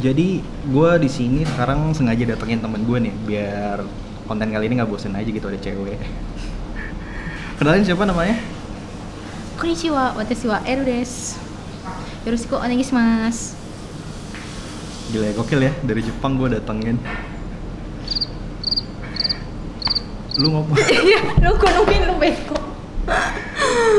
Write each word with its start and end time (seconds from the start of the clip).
Jadi 0.00 0.40
gue 0.72 0.90
di 0.96 1.10
sini 1.12 1.44
sekarang 1.44 1.92
sengaja 1.92 2.24
datengin 2.32 2.64
temen 2.64 2.80
gue 2.88 2.98
nih 3.10 3.14
biar 3.28 3.84
konten 4.24 4.48
kali 4.48 4.64
ini 4.72 4.80
nggak 4.80 4.88
bosen 4.88 5.12
aja 5.12 5.28
gitu 5.28 5.44
ada 5.52 5.60
cewek. 5.60 6.00
Kenalin 7.60 7.84
siapa 7.84 8.08
namanya? 8.08 8.40
Konnichiwa, 9.60 10.16
watashi 10.16 10.48
wa 10.48 10.64
Eru 10.64 10.88
desu. 10.88 11.36
Yoroshiku 12.24 12.56
onegishimasu. 12.56 13.58
Gila 15.12 15.28
ya, 15.28 15.32
gokil 15.36 15.60
ya 15.60 15.72
dari 15.84 16.00
Jepang 16.00 16.40
gue 16.40 16.48
datengin. 16.56 16.96
Lu 20.40 20.48
ngomong, 20.48 20.78
Iya, 21.04 21.20
lu 21.44 21.52
gua 21.60 21.70
nungguin 21.76 22.02
lu 22.08 22.14
beko. 22.16 22.56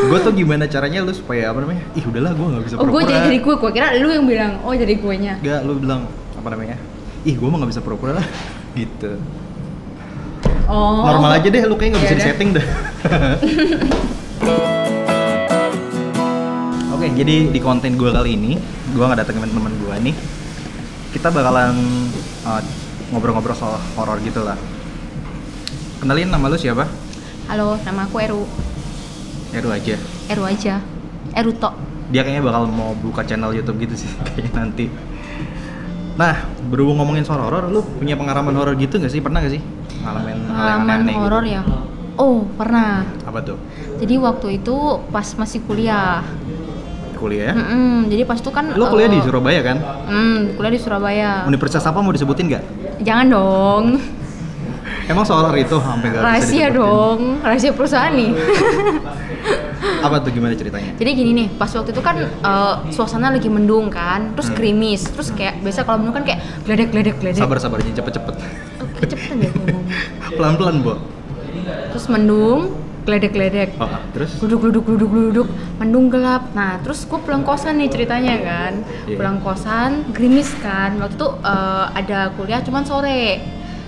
Gue 0.03 0.19
tuh 0.19 0.33
gimana 0.35 0.67
caranya 0.67 0.99
lu 1.01 1.13
supaya 1.15 1.49
apa 1.49 1.63
namanya? 1.63 1.83
Ih 1.95 2.03
udahlah 2.05 2.31
gue 2.35 2.47
nggak 2.53 2.63
bisa 2.67 2.75
Oh, 2.77 2.85
gue 2.85 2.91
pura-pura. 2.91 3.09
jadi 3.09 3.19
jadi 3.31 3.37
gue, 3.39 3.55
gue 3.57 3.71
kira 3.71 3.87
lu 3.97 4.09
yang 4.11 4.25
bilang, 4.27 4.51
oh 4.61 4.73
jadi 4.75 4.93
guenya. 4.99 5.33
Gak, 5.41 5.59
lu 5.65 5.79
bilang 5.79 6.05
apa 6.37 6.47
namanya? 6.53 6.77
Ih 7.23 7.35
gue 7.39 7.47
mah 7.47 7.57
nggak 7.63 7.71
bisa 7.71 7.81
pura-pura 7.81 8.19
lah. 8.19 8.27
Gitu. 8.79 9.11
Oh. 10.67 11.03
Normal 11.05 11.39
aja 11.39 11.47
deh, 11.49 11.61
lu 11.65 11.75
kayaknya 11.75 11.97
nggak 11.99 12.07
bisa 12.07 12.17
disetting 12.19 12.49
dah. 12.55 12.65
Oke, 16.93 17.07
jadi 17.19 17.51
di 17.51 17.59
konten 17.59 17.99
gue 17.99 18.09
kali 18.11 18.39
ini, 18.39 18.55
gue 18.95 19.03
nggak 19.03 19.19
datengin 19.23 19.51
teman 19.51 19.73
gue 19.75 19.95
nih. 20.09 20.15
Kita 21.11 21.29
bakalan 21.29 21.75
uh, 22.47 22.61
ngobrol-ngobrol 23.11 23.53
soal 23.53 23.77
horor 23.99 24.17
gitu 24.23 24.41
lah. 24.41 24.57
Kenalin 26.01 26.31
nama 26.31 26.47
lu 26.49 26.57
siapa? 26.57 26.87
Halo, 27.51 27.75
nama 27.83 28.07
aku 28.07 28.17
Eru. 28.23 28.43
Eru 29.53 29.69
aja. 29.69 29.95
Eru 30.27 30.43
aja. 30.43 30.75
Eru 31.33 31.51
tok. 31.53 31.73
Dia 32.09 32.21
kayaknya 32.21 32.43
bakal 32.43 32.67
mau 32.67 32.93
buka 32.95 33.21
channel 33.23 33.53
YouTube 33.53 33.77
gitu 33.79 33.95
sih 33.97 34.09
kayaknya 34.25 34.51
nanti. 34.59 34.85
Nah, 36.13 36.45
berhubung 36.69 37.01
ngomongin 37.01 37.25
soal 37.25 37.41
horor, 37.41 37.65
lu 37.67 37.81
punya 37.81 38.13
pengalaman 38.13 38.53
horor 38.53 38.77
gitu 38.77 39.01
nggak 39.01 39.09
sih? 39.09 39.17
Pernah 39.17 39.41
nggak 39.41 39.53
sih? 39.53 39.61
Ngalamin 40.03 40.35
Pengalaman 40.45 40.97
gitu? 41.01 41.17
horor 41.17 41.43
ya? 41.43 41.61
Oh, 42.13 42.45
pernah. 42.53 43.01
Apa 43.25 43.41
tuh? 43.41 43.57
Jadi 43.97 44.21
waktu 44.21 44.61
itu 44.61 44.75
pas 45.09 45.25
masih 45.33 45.65
kuliah. 45.65 46.21
Kuliah? 47.17 47.55
Mm-mm, 47.55 48.11
jadi 48.11 48.27
pas 48.27 48.37
itu 48.37 48.51
kan 48.51 48.75
Lu 48.75 48.85
kuliah 48.85 49.09
di 49.09 49.17
eh, 49.17 49.23
Surabaya 49.25 49.61
kan? 49.63 49.77
Hmm, 50.05 50.53
kuliah 50.53 50.73
di 50.75 50.81
Surabaya. 50.81 51.31
Universitas 51.49 51.81
apa 51.81 51.97
mau 51.97 52.13
disebutin 52.13 52.45
nggak? 52.45 52.63
Jangan 53.01 53.25
dong. 53.31 53.85
Emang 55.03 55.25
soal 55.25 55.43
horor 55.43 55.57
itu 55.57 55.75
hampir 55.81 56.13
bisa 56.13 56.21
Rahasia 56.21 56.67
disebutin? 56.69 56.77
dong. 56.77 57.19
Rahasia 57.41 57.71
perusahaan 57.73 58.13
nih. 58.13 58.31
Apa 59.83 60.19
tuh 60.19 60.31
gimana 60.31 60.55
ceritanya? 60.55 60.95
Jadi 60.95 61.09
gini 61.11 61.31
nih, 61.35 61.47
pas 61.53 61.67
waktu 61.67 61.91
itu 61.91 61.99
kan 61.99 62.15
eh, 62.19 62.75
suasana 62.89 63.29
lagi 63.29 63.47
mendung 63.47 63.87
kan, 63.87 64.31
terus 64.33 64.47
Hmm. 64.47 64.55
gerimis, 64.55 65.01
terus 65.05 65.29
kayak 65.29 65.59
biasa 65.59 65.83
kalau 65.83 65.99
mendung 65.99 66.15
kan 66.15 66.23
kayak 66.23 66.39
gledek 66.63 66.89
gledek 66.89 67.15
gledek. 67.19 67.39
Sabar 67.39 67.59
sabar 67.59 67.79
jangan 67.79 67.97
cepet-cepet. 67.99 68.35
Oh, 68.79 68.87
kecepatan 68.95 69.35
deh 69.37 69.49
gue 69.49 69.63
ngomong. 69.63 69.85
Pelan-pelan, 70.33 70.75
Bo. 70.79 70.93
Terus 71.93 72.05
mendung, 72.07 72.61
gledek 73.03 73.31
gledek. 73.31 73.69
Oh, 73.75 73.85
ah, 73.85 73.99
terus? 74.11 74.39
Gluduk 74.39 74.59
gluduk 74.63 74.83
gluduk 74.83 75.09
gluduk, 75.09 75.47
mendung 75.77 76.07
gelap. 76.07 76.47
Nah, 76.51 76.79
terus 76.79 77.03
gue 77.03 77.19
pulang 77.19 77.43
kosan 77.43 77.75
nih 77.77 77.91
ceritanya 77.91 78.35
kan. 78.39 78.73
Iya. 79.05 79.15
Pulang 79.19 79.37
kosan, 79.39 80.07
gerimis 80.11 80.49
kan. 80.59 80.95
Waktu 80.97 81.15
itu 81.15 81.27
eh, 81.43 81.85
ada 81.93 82.31
kuliah 82.33 82.63
cuman 82.63 82.83
sore. 82.83 83.23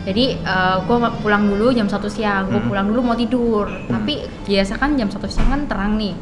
Jadi 0.06 0.38
gue 0.80 0.96
pulang 1.20 1.44
dulu 1.46 1.74
jam 1.74 1.86
1 1.86 1.98
siang, 2.08 2.46
gue 2.46 2.58
Hmm. 2.58 2.70
pulang 2.70 2.86
dulu 2.86 3.02
mau 3.04 3.18
tidur. 3.18 3.66
Tapi 3.86 4.14
biasa 4.46 4.78
kan 4.78 4.94
jam 4.94 5.10
1 5.10 5.26
siang 5.26 5.50
kan 5.50 5.62
terang 5.66 5.98
nih. 5.98 6.14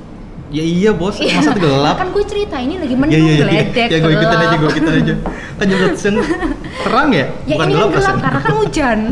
Ya 0.50 0.62
iya, 0.62 0.92
Bos. 0.94 1.18
Masa 1.18 1.50
tuh 1.52 1.60
gelap? 1.60 1.98
Kan 1.98 2.10
gue 2.10 2.24
cerita 2.24 2.56
ini 2.58 2.78
lagi 2.78 2.94
Iya, 2.94 3.02
mendung 3.02 3.18
iya, 3.20 3.34
iya. 3.34 3.42
geledek. 3.42 3.88
Ya, 3.90 3.98
gue 4.00 4.12
ikutin 4.14 4.30
aja, 4.32 4.46
gelap. 4.46 4.60
gue 4.62 4.70
ikutin 4.72 4.94
aja. 4.96 5.14
Kan 5.54 5.66
jam 5.66 5.78
satu 5.82 5.98
siang 5.98 6.16
terang 6.80 7.10
ya? 7.12 7.26
Ya 7.50 7.54
ini 7.54 7.58
kan 7.58 7.68
gelap 7.70 7.90
perasaan. 7.92 8.18
karena 8.22 8.40
kan 8.40 8.54
hujan. 8.56 9.00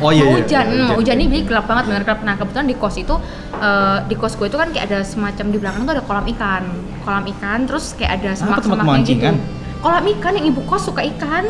Oh 0.00 0.08
iya, 0.08 0.24
iya. 0.24 0.32
hujan, 0.34 0.64
iya, 0.66 0.84
hmm, 0.88 0.96
hujan 0.96 1.16
ini 1.20 1.28
jadi 1.30 1.44
gelap 1.46 1.64
banget 1.68 1.84
bener 1.86 2.02
gelap. 2.02 2.20
Nah 2.20 2.34
kebetulan 2.34 2.64
di 2.64 2.76
kos 2.76 2.96
itu 2.96 3.12
eh, 3.54 3.98
di 4.04 4.16
kos 4.16 4.32
gue 4.34 4.48
itu 4.48 4.56
kan 4.56 4.72
kayak 4.72 4.88
ada 4.88 5.04
semacam 5.04 5.46
di 5.46 5.58
belakang 5.60 5.82
tuh 5.84 5.92
ada 5.92 6.00
kolam 6.00 6.24
ikan, 6.26 6.62
kolam 7.00 7.24
ikan, 7.28 7.58
terus 7.64 7.92
kayak 7.92 8.12
ada 8.16 8.30
semak-semaknya 8.32 9.04
gitu. 9.04 9.20
kan? 9.20 9.36
Kolam 9.78 10.04
ikan 10.10 10.32
yang 10.34 10.46
ibu 10.48 10.60
kos 10.64 10.88
suka 10.88 11.04
ikan. 11.06 11.44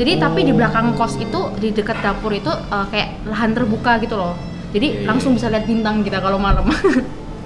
Jadi 0.00 0.16
tapi 0.16 0.40
di 0.42 0.50
Oh. 0.50 0.56
belakang 0.56 0.96
kos 0.96 1.20
itu 1.20 1.40
di 1.60 1.68
dekat 1.70 2.00
dapur 2.00 2.32
itu 2.32 2.48
eh, 2.48 2.86
kayak 2.88 3.08
lahan 3.28 3.52
terbuka 3.52 4.00
gitu 4.00 4.16
loh. 4.16 4.32
Jadi 4.72 5.04
langsung 5.04 5.36
bisa 5.36 5.46
lihat 5.46 5.68
bintang 5.68 6.00
kita 6.00 6.18
kalau 6.18 6.40
malam. 6.40 6.64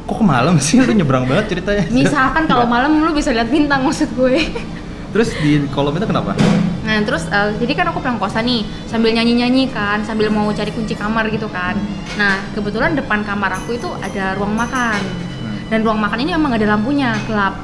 Kok 0.04 0.20
malam 0.20 0.60
sih? 0.60 0.78
Lu 0.78 0.93
nyebrang 0.93 1.25
banget 1.25 1.50
ceritanya. 1.50 1.88
Misalkan 1.97 2.44
kalau 2.44 2.62
malam 2.64 3.00
lu 3.00 3.10
bisa 3.10 3.32
lihat 3.32 3.48
bintang 3.48 3.82
maksud 3.82 4.12
gue. 4.14 4.38
Terus 5.14 5.31
di 5.41 5.62
kolom 5.70 5.94
itu 5.94 6.04
kenapa? 6.04 6.34
Nah 6.82 6.98
terus 7.00 7.25
eh, 7.26 7.54
jadi 7.56 7.72
kan 7.72 7.87
aku 7.88 7.98
pulang 7.98 8.19
kosan 8.19 8.44
nih 8.44 8.60
sambil 8.84 9.10
nyanyi-nyanyi 9.10 9.70
kan 9.70 10.03
sambil 10.03 10.26
mau 10.26 10.50
cari 10.50 10.69
kunci 10.69 10.93
kamar 10.93 11.31
gitu 11.31 11.47
kan. 11.48 11.78
Nah 12.14 12.43
kebetulan 12.50 12.93
depan 12.93 13.22
kamar 13.22 13.56
aku 13.56 13.75
itu 13.75 13.87
ada 13.98 14.34
ruang 14.34 14.53
makan 14.53 14.98
Hmm. 15.34 15.60
dan 15.69 15.81
ruang 15.81 15.97
makan 15.97 16.19
ini 16.19 16.31
emang 16.31 16.53
ada 16.53 16.66
lampunya 16.66 17.14
gelap 17.25 17.54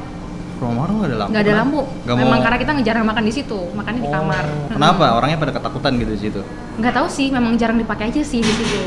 Ruang 0.60 0.74
makan 0.76 0.92
nggak 0.94 1.08
ada 1.08 1.16
lampu? 1.16 1.30
nggak 1.32 1.42
ada 1.42 1.54
lampu. 1.56 1.80
Nggak 2.04 2.16
memang 2.16 2.30
mau- 2.30 2.44
karena 2.44 2.58
kita 2.60 2.72
jarang 2.84 3.04
makan 3.04 3.24
di 3.24 3.32
situ 3.32 3.58
makannya 3.72 4.00
di 4.00 4.08
Oh, 4.08 4.12
kamar. 4.12 4.44
Kenapa? 4.68 5.04
Orangnya 5.16 5.38
pada 5.38 5.52
ketakutan 5.52 5.92
gitu 5.96 6.10
di 6.10 6.20
situ. 6.20 6.40
Nggak 6.76 6.92
tahu 6.94 7.06
sih 7.08 7.26
memang 7.28 7.56
jarang 7.56 7.80
dipakai 7.80 8.12
aja 8.12 8.20
sih 8.20 8.38
di 8.38 8.52
situ. 8.52 8.84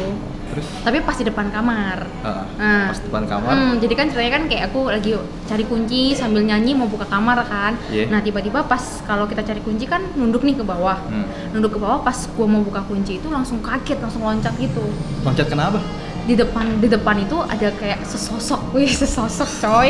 Terus 0.54 0.70
Tapi 0.86 1.02
pas 1.02 1.18
di 1.18 1.26
depan 1.26 1.50
kamar. 1.50 1.98
ah, 2.22 2.46
Nah, 2.62 2.94
pas 2.94 3.02
depan 3.02 3.26
kamar. 3.26 3.54
Hmm, 3.58 3.74
jadi 3.82 3.94
kan 3.96 4.06
ceritanya 4.06 4.32
kan 4.32 4.44
kayak 4.46 4.64
aku 4.70 4.86
lagi 4.86 5.18
cari 5.44 5.66
kunci 5.66 6.14
sambil 6.14 6.46
nyanyi 6.46 6.78
mau 6.78 6.86
buka 6.86 7.10
kamar 7.10 7.42
kan. 7.44 7.74
Iya. 7.90 8.06
Nah 8.08 8.22
tiba-tiba 8.22 8.62
pas 8.62 9.02
kalau 9.02 9.26
kita 9.26 9.42
cari 9.42 9.58
kunci 9.60 9.90
kan 9.90 10.06
nunduk 10.14 10.46
nih 10.46 10.54
ke 10.54 10.62
bawah. 10.62 11.02
Hmm. 11.04 11.26
Nunduk 11.50 11.74
ke 11.74 11.80
bawah 11.82 12.06
pas 12.06 12.14
gua 12.30 12.46
mau 12.46 12.62
buka 12.62 12.86
kunci 12.86 13.18
itu 13.18 13.28
langsung 13.28 13.66
kaget 13.66 13.98
langsung 13.98 14.22
loncat 14.22 14.54
gitu. 14.56 14.86
Loncat 15.26 15.50
kenapa? 15.50 15.82
Di 16.24 16.38
depan 16.38 16.78
di 16.78 16.88
depan 16.88 17.18
itu 17.20 17.36
ada 17.36 17.74
kayak 17.74 18.06
sesosok, 18.06 18.72
wih 18.72 18.88
sesosok 18.88 19.50
coy. 19.60 19.90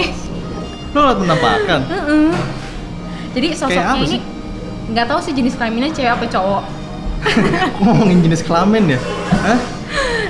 Lu 0.93 0.99
ngeliat 1.01 1.17
penampakan? 1.19 1.79
Heeh. 1.89 2.29
Jadi 3.33 3.47
sosoknya 3.57 3.97
ini 3.97 4.17
nggak 4.93 5.05
tahu 5.09 5.19
sih 5.25 5.33
jenis 5.33 5.57
kelaminnya 5.57 5.89
cewek 5.89 6.11
apa 6.13 6.25
cowok. 6.29 6.63
Kok 7.23 7.81
ngomongin 7.85 8.19
jenis 8.21 8.45
kelamin 8.45 8.93
ya? 8.93 8.99
Hah? 9.41 9.59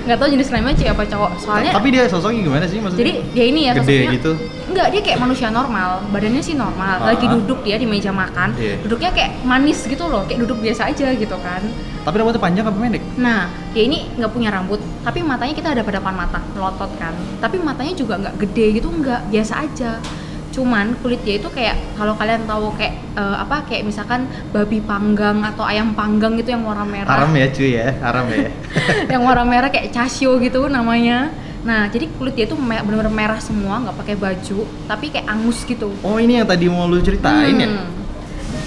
Nggak 0.08 0.18
tahu 0.20 0.30
jenis 0.32 0.48
kelaminnya 0.48 0.78
cewek 0.80 0.94
apa 0.96 1.04
cowok. 1.12 1.32
Soalnya 1.36 1.72
Tapi 1.76 1.88
dia 1.92 2.04
sosoknya 2.08 2.40
gimana 2.48 2.66
sih 2.68 2.80
maksudnya? 2.80 3.02
jadi 3.04 3.14
dia 3.36 3.46
ini 3.52 3.60
ya 3.68 3.72
Gede 3.76 3.84
sosoknya 3.84 4.16
gitu? 4.16 4.32
Enggak, 4.64 4.88
dia 4.96 5.02
kayak 5.04 5.20
manusia 5.20 5.48
normal. 5.52 5.90
Badannya 6.16 6.40
sih 6.40 6.56
normal. 6.56 6.96
Ah. 7.04 7.12
Lagi 7.12 7.26
duduk 7.28 7.60
dia 7.68 7.76
di 7.76 7.84
meja 7.84 8.16
makan. 8.16 8.56
Iya. 8.56 8.80
Duduknya 8.88 9.12
kayak 9.12 9.44
manis 9.44 9.84
gitu 9.84 10.08
loh, 10.08 10.24
kayak 10.24 10.48
duduk 10.48 10.64
biasa 10.64 10.96
aja 10.96 11.12
gitu 11.12 11.36
kan. 11.44 11.62
Tapi 12.08 12.16
rambutnya 12.20 12.40
panjang 12.40 12.64
apa 12.68 12.80
pendek? 12.80 13.04
Nah, 13.20 13.52
dia 13.76 13.84
ini 13.84 14.08
nggak 14.16 14.32
punya 14.32 14.52
rambut, 14.52 14.80
tapi 15.04 15.24
matanya 15.24 15.56
kita 15.56 15.72
ada 15.72 15.82
pada 15.84 16.00
depan 16.00 16.16
mata, 16.16 16.40
melotot 16.56 16.92
kan. 17.00 17.16
Tapi 17.40 17.60
matanya 17.64 17.94
juga 17.96 18.20
nggak 18.20 18.36
gede 18.44 18.66
gitu, 18.80 18.88
nggak 18.92 19.32
biasa 19.32 19.54
aja. 19.68 20.00
Cuman 20.54 20.94
kulit 21.02 21.26
dia 21.26 21.42
itu 21.42 21.50
kayak 21.50 21.98
kalau 21.98 22.14
kalian 22.14 22.46
tahu 22.46 22.70
kayak 22.78 22.94
eh, 23.18 23.38
apa 23.42 23.66
kayak 23.66 23.90
misalkan 23.90 24.30
babi 24.54 24.78
panggang 24.86 25.42
atau 25.42 25.66
ayam 25.66 25.98
panggang 25.98 26.38
gitu 26.38 26.54
yang 26.54 26.62
warna 26.62 26.86
merah. 26.86 27.10
Haram 27.10 27.34
ya 27.34 27.50
cuy 27.50 27.70
ya, 27.74 27.90
haram 28.06 28.26
ya. 28.30 28.54
yang 29.18 29.26
warna 29.26 29.44
merah 29.50 29.74
kayak 29.74 29.90
casio 29.90 30.38
gitu 30.38 30.70
namanya. 30.70 31.34
Nah, 31.64 31.88
jadi 31.88 32.06
kulit 32.20 32.36
dia 32.36 32.46
tuh 32.46 32.60
me- 32.60 32.84
bener-bener 32.84 33.10
merah 33.10 33.40
semua, 33.40 33.80
nggak 33.82 33.96
pakai 33.96 34.16
baju, 34.20 34.68
tapi 34.86 35.10
kayak 35.10 35.32
angus 35.32 35.64
gitu. 35.64 35.90
Oh 36.04 36.20
ini 36.20 36.38
yang 36.38 36.46
tadi 36.46 36.68
mau 36.68 36.86
lu 36.86 37.00
ceritain 37.00 37.56
ya? 37.56 37.68
Hmm. 37.72 37.88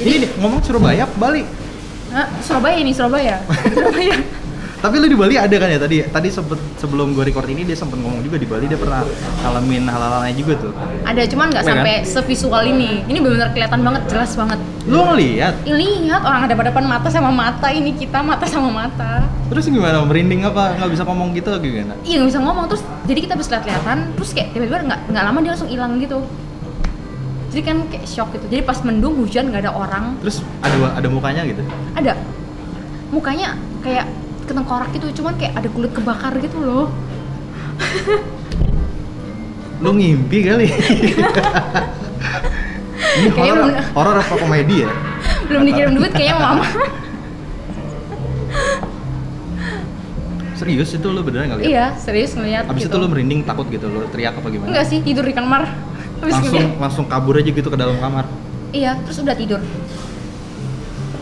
Ini 0.00 0.12
nih, 0.24 0.30
ngomong 0.40 0.64
Surabaya 0.64 1.04
apa 1.04 1.12
Bali? 1.20 1.44
Hah? 2.08 2.26
Surabaya 2.40 2.76
ini 2.80 2.96
Surabaya. 2.96 3.36
Surabaya. 3.76 4.16
Tapi 4.86 5.02
lu 5.02 5.10
di 5.10 5.18
Bali 5.18 5.34
ada 5.34 5.50
kan 5.58 5.66
ya 5.66 5.82
tadi? 5.82 5.98
Tadi 5.98 6.28
sempet 6.30 6.62
sebelum 6.78 7.10
gue 7.10 7.26
record 7.26 7.50
ini 7.50 7.66
dia 7.66 7.74
sempet 7.74 7.98
ngomong 7.98 8.22
juga 8.22 8.38
di 8.38 8.46
Bali 8.46 8.70
dia 8.70 8.78
pernah 8.78 9.02
ngalamin 9.42 9.82
hal-hal 9.90 10.22
aneh 10.22 10.38
juga 10.38 10.54
tuh. 10.62 10.70
Ada 11.02 11.26
cuman 11.26 11.50
nggak 11.50 11.64
Iya 11.66 11.70
kan? 11.74 11.78
sampai 11.82 11.94
sevisual 12.06 12.62
ini. 12.70 13.02
Ini 13.10 13.18
benar-benar 13.18 13.50
kelihatan 13.50 13.82
banget, 13.82 14.02
jelas 14.06 14.30
banget. 14.38 14.62
Lu 14.86 15.02
ngeliat? 15.02 15.66
Ih, 15.66 15.74
lihat 16.06 16.22
orang 16.22 16.46
ada 16.46 16.54
pada 16.54 16.70
depan 16.70 16.86
mata 16.86 17.10
sama 17.10 17.34
mata 17.34 17.66
ini 17.74 17.98
kita 17.98 18.22
mata 18.22 18.46
sama 18.46 18.70
mata. 18.70 19.26
Terus 19.50 19.66
gimana? 19.66 20.06
Merinding 20.06 20.46
apa? 20.46 20.78
Nggak 20.78 20.90
bisa 20.94 21.02
ngomong 21.02 21.34
gitu 21.34 21.50
gimana? 21.58 21.98
Iya 22.06 22.22
nggak 22.22 22.30
bisa 22.30 22.40
ngomong 22.46 22.64
terus 22.70 22.82
jadi 23.10 23.18
kita 23.26 23.34
bisa 23.34 23.48
lihat-lihatan 23.58 23.98
terus 24.14 24.30
kayak 24.38 24.54
tiba-tiba 24.54 24.86
nggak 24.86 25.00
nggak 25.10 25.24
lama 25.26 25.38
dia 25.42 25.50
langsung 25.50 25.66
hilang 25.66 25.98
gitu. 25.98 26.22
Jadi 27.50 27.62
kan 27.66 27.76
kayak 27.90 28.06
shock 28.06 28.30
gitu. 28.38 28.46
Jadi 28.46 28.62
pas 28.62 28.78
mendung 28.86 29.18
hujan 29.18 29.50
nggak 29.50 29.66
ada 29.66 29.74
orang, 29.74 30.14
Terus 30.22 30.46
ada 30.62 30.78
ada 30.94 31.08
mukanya 31.10 31.42
gitu? 31.42 31.66
ada 31.98 32.14
mukanya 33.10 33.58
kayak 33.82 34.06
ketengkorak 34.46 34.88
gitu, 34.94 35.06
cuman 35.20 35.34
kayak 35.36 35.52
ada 35.58 35.68
kulit 35.68 35.92
kebakar 35.92 36.32
gitu 36.38 36.56
loh. 36.62 36.86
Lu 39.82 39.90
ngimpi 39.92 40.38
kali. 40.46 40.66
Ini 43.16 43.28
Kayaknya 43.32 43.52
horor, 43.52 43.72
horor 43.96 44.16
apa 44.20 44.34
komedi 44.36 44.84
ya? 44.84 44.90
Belum 45.48 45.62
dikirim 45.64 45.92
duit 45.96 46.12
kayaknya 46.12 46.36
mama. 46.36 46.64
Serius 50.56 50.88
itu 50.90 51.04
lu 51.12 51.20
beneran 51.20 51.52
ngeliat? 51.52 51.68
iya, 51.68 51.86
serius 52.00 52.32
ngeliat 52.32 52.64
Abis 52.64 52.88
gitu. 52.88 52.96
itu 52.96 52.96
lu 52.96 53.06
merinding 53.12 53.44
takut 53.44 53.68
gitu, 53.68 53.92
lu 53.92 54.08
teriak 54.08 54.32
apa 54.40 54.48
gimana? 54.48 54.72
Enggak 54.72 54.88
sih, 54.88 55.04
tidur 55.04 55.24
di 55.28 55.36
kamar. 55.36 55.68
Habis 56.24 56.32
langsung 56.32 56.56
ngeliat. 56.56 56.80
langsung 56.80 57.04
kabur 57.04 57.36
aja 57.36 57.50
gitu 57.52 57.68
ke 57.68 57.76
dalam 57.76 57.96
kamar. 58.00 58.24
Iya, 58.72 58.96
terus 59.04 59.20
udah 59.20 59.36
tidur. 59.36 59.60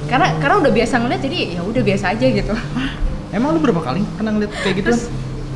karena 0.04 0.36
karena 0.36 0.60
udah 0.60 0.68
biasa 0.68 0.94
ngeliat 1.00 1.20
jadi 1.24 1.38
ya 1.56 1.60
udah 1.64 1.80
biasa 1.80 2.12
aja 2.12 2.26
gitu 2.28 2.52
Emang 3.34 3.50
lu 3.50 3.58
berapa 3.58 3.82
kali 3.82 4.06
pernah 4.14 4.30
ngeliat 4.30 4.52
kayak 4.62 4.74
gitu? 4.78 4.86
terus 4.86 5.02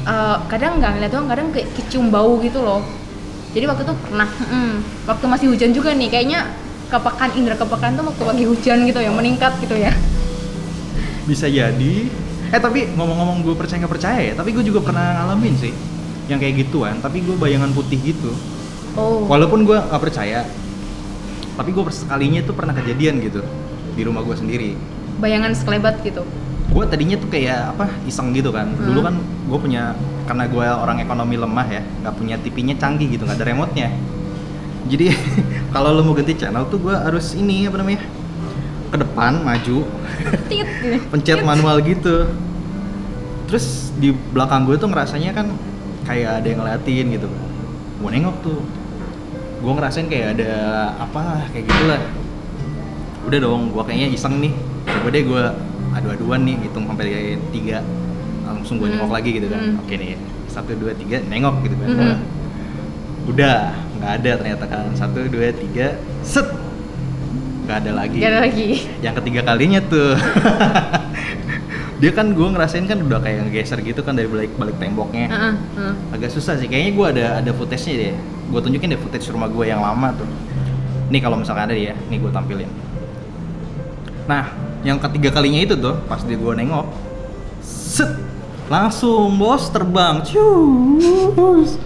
eh, 0.04 0.36
kadang 0.50 0.82
nggak 0.82 0.90
ngeliat 0.98 1.12
doang 1.14 1.28
kadang 1.30 1.48
kayak 1.54 1.68
kecium 1.78 2.10
bau 2.10 2.42
gitu 2.42 2.58
loh 2.58 2.82
jadi 3.54 3.64
waktu 3.64 3.86
itu 3.86 3.94
pernah 4.02 4.28
mm, 4.28 4.74
waktu 5.06 5.24
masih 5.24 5.46
hujan 5.48 5.70
juga 5.70 5.94
nih 5.94 6.08
kayaknya 6.10 6.40
kepekaan 6.88 7.30
indera 7.32 7.54
kepekaan 7.54 7.94
tuh 7.94 8.04
waktu 8.04 8.22
lagi 8.24 8.44
hujan 8.44 8.78
gitu 8.82 8.98
ya 8.98 9.10
meningkat 9.12 9.52
gitu 9.60 9.76
ya 9.76 9.92
Bisa 11.24 11.44
jadi. 11.44 11.94
Eh 12.48 12.56
tapi 12.56 12.88
ngomong-ngomong 12.96 13.44
gue 13.44 13.52
percaya 13.52 13.84
nggak 13.84 13.92
percaya 13.92 14.20
ya, 14.22 14.32
tapi 14.32 14.56
gue 14.56 14.64
juga 14.64 14.80
pernah 14.80 15.20
ngalamin 15.20 15.54
sih 15.60 15.72
yang 16.24 16.40
kayak 16.40 16.64
gituan. 16.64 16.96
Tapi 17.04 17.20
gue 17.20 17.36
bayangan 17.36 17.68
putih 17.70 18.00
gitu. 18.00 18.32
oh 18.96 19.28
Walaupun 19.28 19.68
gue 19.68 19.76
nggak 19.76 20.00
percaya, 20.00 20.48
tapi 21.52 21.70
gue 21.70 21.84
sekalinya 21.92 22.40
tuh 22.40 22.54
pernah 22.56 22.72
kejadian 22.72 23.20
gitu 23.20 23.44
di 23.92 24.02
rumah 24.04 24.22
gue 24.24 24.36
sendiri. 24.36 24.70
bayangan 25.18 25.50
sekelebat 25.50 25.98
gitu 26.06 26.22
Gue 26.68 26.84
tadinya 26.84 27.16
tuh 27.16 27.28
kayak 27.28 27.74
apa 27.74 27.88
iseng 28.04 28.30
gitu 28.32 28.52
kan. 28.52 28.68
Dulu 28.74 29.00
Hmm. 29.00 29.06
kan 29.08 29.14
gue 29.22 29.58
punya 29.58 29.82
karena 30.28 30.44
gue 30.44 30.66
orang 30.66 31.00
ekonomi 31.00 31.40
lemah 31.40 31.66
ya, 31.66 31.82
nggak 32.04 32.14
punya 32.14 32.36
TV-nya 32.36 32.76
canggih 32.76 33.08
gitu, 33.08 33.24
nggak 33.24 33.40
ada 33.40 33.46
remote-nya. 33.48 33.88
Jadi 34.88 35.12
kalau 35.74 35.96
lo 35.96 36.04
mau 36.04 36.12
ganti 36.12 36.36
channel 36.36 36.68
tuh 36.68 36.78
gue 36.80 36.94
harus 36.94 37.32
ini 37.32 37.64
apa 37.66 37.76
namanya 37.80 38.00
ke 38.88 38.96
depan 38.96 39.44
maju 39.44 39.84
pencet 41.12 41.38
Tit. 41.40 41.44
manual 41.44 41.76
gitu 41.84 42.24
terus 43.44 43.92
di 44.00 44.16
belakang 44.32 44.64
gue 44.64 44.80
tuh 44.80 44.88
ngerasanya 44.88 45.36
kan 45.36 45.52
kayak 46.08 46.40
ada 46.40 46.46
yang 46.48 46.60
ngeliatin 46.64 47.06
gitu 47.12 47.28
gue 48.00 48.08
nengok 48.08 48.36
tuh 48.40 48.60
gue 49.60 49.72
ngerasain 49.76 50.08
kayak 50.08 50.40
ada 50.40 50.52
apa 51.00 51.48
kayak 51.52 51.68
gitulah 51.68 52.00
udah 53.28 53.38
dong 53.44 53.62
gue 53.76 53.82
kayaknya 53.84 54.08
iseng 54.08 54.40
nih 54.40 54.52
coba 54.88 55.08
deh 55.12 55.24
gue 55.24 55.42
adu-aduan 55.92 56.44
nih 56.44 56.56
hitung 56.60 56.84
sampai 56.84 57.36
tiga 57.50 57.80
langsung 58.44 58.76
gue 58.76 58.88
Hmm. 58.88 58.96
nengok 58.98 59.12
lagi 59.12 59.30
gitu 59.36 59.46
kan. 59.46 59.60
Hmm. 59.60 59.80
oke 59.80 59.94
nih 59.94 60.16
satu 60.48 60.72
dua 60.74 60.92
tiga 60.92 61.20
nengok 61.22 61.54
gitu 61.62 61.74
kan. 61.76 61.88
Mhm. 61.88 62.16
udah 63.28 63.58
nggak 64.00 64.12
ada 64.18 64.30
ternyata 64.40 64.64
kan. 64.64 64.88
Satu 64.92 65.20
dua 65.28 65.52
tiga 65.52 66.00
set. 66.24 66.48
Nggak 67.68 67.76
ada 67.84 67.92
lagi. 67.92 68.18
Gak 68.18 68.30
ada 68.32 68.40
lagi. 68.40 68.68
Yang 69.04 69.14
ketiga 69.20 69.40
kalinya 69.44 69.80
tuh. 69.84 70.16
Dia 72.00 72.14
kan 72.14 72.30
gue 72.30 72.46
ngerasain 72.46 72.86
kan 72.86 73.02
udah 73.02 73.18
kayak 73.18 73.44
ngegeser 73.44 73.82
gitu 73.82 74.00
kan 74.00 74.14
dari 74.14 74.24
balik 74.24 74.54
balik 74.54 74.78
temboknya. 74.78 75.26
Heeh, 75.28 75.54
heeh. 75.76 75.94
agak 76.14 76.30
susah 76.30 76.54
sih. 76.56 76.64
Kayaknya 76.64 76.92
gue 76.94 77.06
ada 77.12 77.24
ada 77.42 77.50
footage-nya 77.52 77.94
deh. 77.98 78.14
Gue 78.48 78.60
tunjukin 78.62 78.88
deh 78.88 78.96
footage 78.96 79.28
rumah 79.28 79.50
gue 79.50 79.64
yang 79.66 79.82
lama 79.82 80.14
tuh. 80.14 80.28
Nih 81.10 81.18
kalau 81.18 81.36
misalkan 81.36 81.66
ada 81.66 81.74
ya 81.74 81.92
nih 82.08 82.16
gue 82.16 82.30
tampilin. 82.30 82.70
Nah 84.24 84.48
yang 84.86 84.98
ketiga 85.02 85.34
kalinya 85.34 85.60
itu 85.62 85.74
tuh 85.74 85.98
pas 86.06 86.22
dia 86.22 86.38
gue 86.38 86.52
nengok 86.54 86.86
set 87.62 88.10
langsung 88.68 89.32
bos 89.40 89.72
terbang. 89.72 90.20
Cus. 90.22 91.80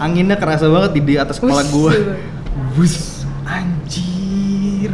anginnya 0.00 0.36
kerasa 0.36 0.68
banget 0.68 0.96
di, 0.96 1.00
di 1.00 1.14
atas 1.16 1.40
kepala 1.40 1.64
gue 1.64 1.92
bus 2.76 3.24
anjir. 3.44 4.92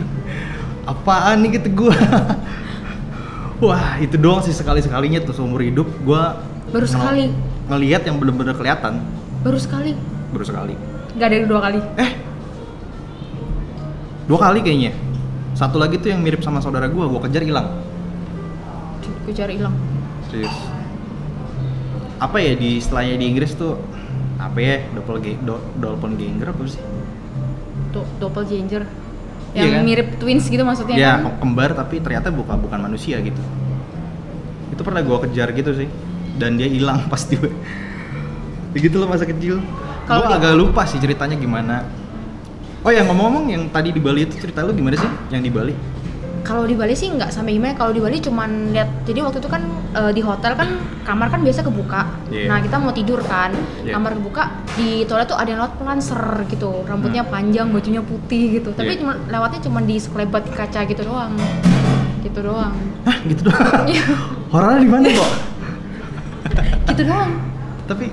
Apaan 0.87 1.43
nih 1.43 1.59
gitu 1.59 1.87
gue 1.87 1.95
wah 3.65 3.99
itu 3.99 4.15
doang 4.19 4.43
sih 4.43 4.55
sekali 4.55 4.79
sekalinya 4.83 5.19
tuh 5.23 5.35
seumur 5.35 5.61
hidup. 5.63 5.87
Gue 6.07 6.23
Baru 6.71 6.87
sekali? 6.87 7.31
ngelihat 7.67 8.07
yang 8.07 8.23
bener-bener 8.23 8.55
kelihatan. 8.55 9.03
Baru 9.43 9.59
sekali. 9.59 9.95
Baru 10.31 10.45
sekali. 10.47 10.75
Gak 11.19 11.27
ada 11.27 11.47
dua 11.47 11.61
kali. 11.63 11.81
Eh 11.99 12.11
dua 14.27 14.39
kali 14.43 14.59
kayaknya 14.63 14.91
satu 15.57 15.81
lagi 15.81 15.97
tuh 15.97 16.13
yang 16.13 16.21
mirip 16.21 16.45
sama 16.45 16.61
saudara 16.61 16.85
gue 16.87 17.01
gue 17.01 17.21
kejar 17.25 17.41
hilang. 17.41 17.81
Gue 19.25 19.33
cari 19.33 19.57
hilang. 19.57 19.73
Serius. 20.29 20.53
Apa 22.21 22.37
ya 22.45 22.53
di 22.53 22.77
istilahnya 22.77 23.17
di 23.17 23.25
Inggris 23.33 23.57
tuh 23.57 23.81
apa 24.37 24.61
ya 24.61 24.85
doppelganger 24.93 25.41
do, 25.49 25.57
doppelganger 25.81 26.53
apa 26.53 26.61
sih? 26.69 26.83
Do 27.91 28.05
doppelganger 28.21 28.85
Iya 29.57 29.65
yang 29.65 29.81
kan? 29.81 29.85
mirip 29.89 30.09
twins 30.21 30.45
gitu 30.53 30.61
maksudnya 30.61 30.97
ya 31.01 31.17
kan? 31.25 31.41
kembar 31.41 31.73
tapi 31.73 32.05
ternyata 32.05 32.29
bukan 32.29 32.61
bukan 32.61 32.77
manusia 32.77 33.17
gitu. 33.25 33.41
Itu 34.77 34.85
pernah 34.85 35.01
gue 35.01 35.17
kejar 35.25 35.57
gitu 35.57 35.73
sih 35.73 35.89
dan 36.37 36.61
dia 36.61 36.69
hilang 36.69 37.01
pasti 37.13 37.41
ya 37.41 37.49
gitu 38.77 39.01
loh 39.01 39.09
masa 39.09 39.25
kecil. 39.25 39.65
Gue 40.05 40.27
agak 40.29 40.53
lupa 40.53 40.85
sih 40.85 41.01
ceritanya 41.01 41.41
gimana 41.41 41.89
oh 42.87 42.93
ya 42.93 43.03
ngomong-ngomong 43.03 43.45
yang 43.51 43.63
tadi 43.69 43.91
di 43.91 43.99
Bali 43.99 44.23
itu 44.23 44.39
cerita 44.39 44.63
lu 44.63 44.71
gimana 44.71 44.95
sih 44.95 45.11
yang 45.29 45.43
di 45.43 45.51
Bali 45.51 45.75
kalau 46.41 46.63
di 46.63 46.79
Bali 46.79 46.95
sih 46.95 47.11
nggak 47.11 47.35
sampai 47.35 47.53
gimana 47.53 47.75
kalau 47.75 47.91
di 47.91 47.99
Bali 47.99 48.23
cuman 48.23 48.71
lihat 48.71 49.03
jadi 49.03 49.19
waktu 49.21 49.43
itu 49.43 49.51
kan 49.51 49.63
eh, 49.93 50.13
di 50.15 50.23
hotel 50.23 50.55
kan 50.55 50.69
kamar 51.03 51.27
kan 51.29 51.43
biasa 51.43 51.61
kebuka 51.61 52.07
Iya. 52.27 52.47
nah 52.47 52.59
kita 52.61 52.79
mau 52.79 52.95
tidur 52.95 53.19
kan 53.21 53.51
Iya. 53.83 53.91
kamar 53.93 54.15
kebuka 54.15 54.43
di 54.73 55.03
toilet 55.03 55.27
tuh 55.27 55.35
ada 55.35 55.49
yang 55.49 55.59
lewat 55.59 55.75
pelanser 55.77 56.23
gitu 56.47 56.87
rambutnya 56.87 57.27
Hmm. 57.27 57.33
panjang 57.33 57.67
bajunya 57.69 57.99
putih 58.01 58.43
gitu 58.57 58.71
tapi 58.71 58.95
Iya. 58.95 59.03
cuma 59.03 59.13
lewatnya 59.27 59.61
cuma 59.61 59.83
di 59.83 59.97
sekelebat 59.99 60.47
kaca 60.49 60.81
gitu 60.87 61.03
doang 61.03 61.35
gitu 62.23 62.39
doang 62.41 62.75
Hah 63.03 63.19
gitu 63.27 63.43
doang 63.43 63.83
Iya. 63.91 64.05
horornya 64.47 64.81
di 64.81 64.89
mana 64.89 65.07
kok 65.11 65.31
gitu 66.87 67.03
doang 67.03 67.31
tapi 67.87 68.07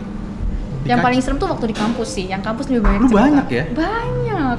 di 0.83 0.91
yang 0.91 0.99
paling 0.99 1.19
serem 1.19 1.39
tuh 1.39 1.47
waktu 1.47 1.71
di 1.71 1.75
kampus 1.75 2.09
sih 2.11 2.25
yang 2.27 2.43
kampus 2.43 2.67
lebih 2.67 2.83
banyak 2.83 2.99
Lu 2.99 3.07
cerita. 3.07 3.21
banyak 3.23 3.47
ya? 3.47 3.63
banyak. 3.71 4.57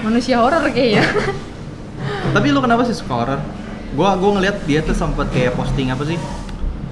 Manusia 0.00 0.36
horor 0.40 0.62
kayaknya. 0.68 1.04
Tapi 2.32 2.46
lu 2.50 2.58
kenapa 2.58 2.82
sih 2.82 2.96
suka 2.96 3.14
horor 3.14 3.40
gua 3.94 4.14
gua 4.14 4.30
ngeliat 4.36 4.62
dia 4.64 4.80
tuh 4.80 4.92
sempet 4.92 5.28
kayak 5.30 5.54
posting 5.54 5.88
apa 5.88 6.04
sih 6.04 6.18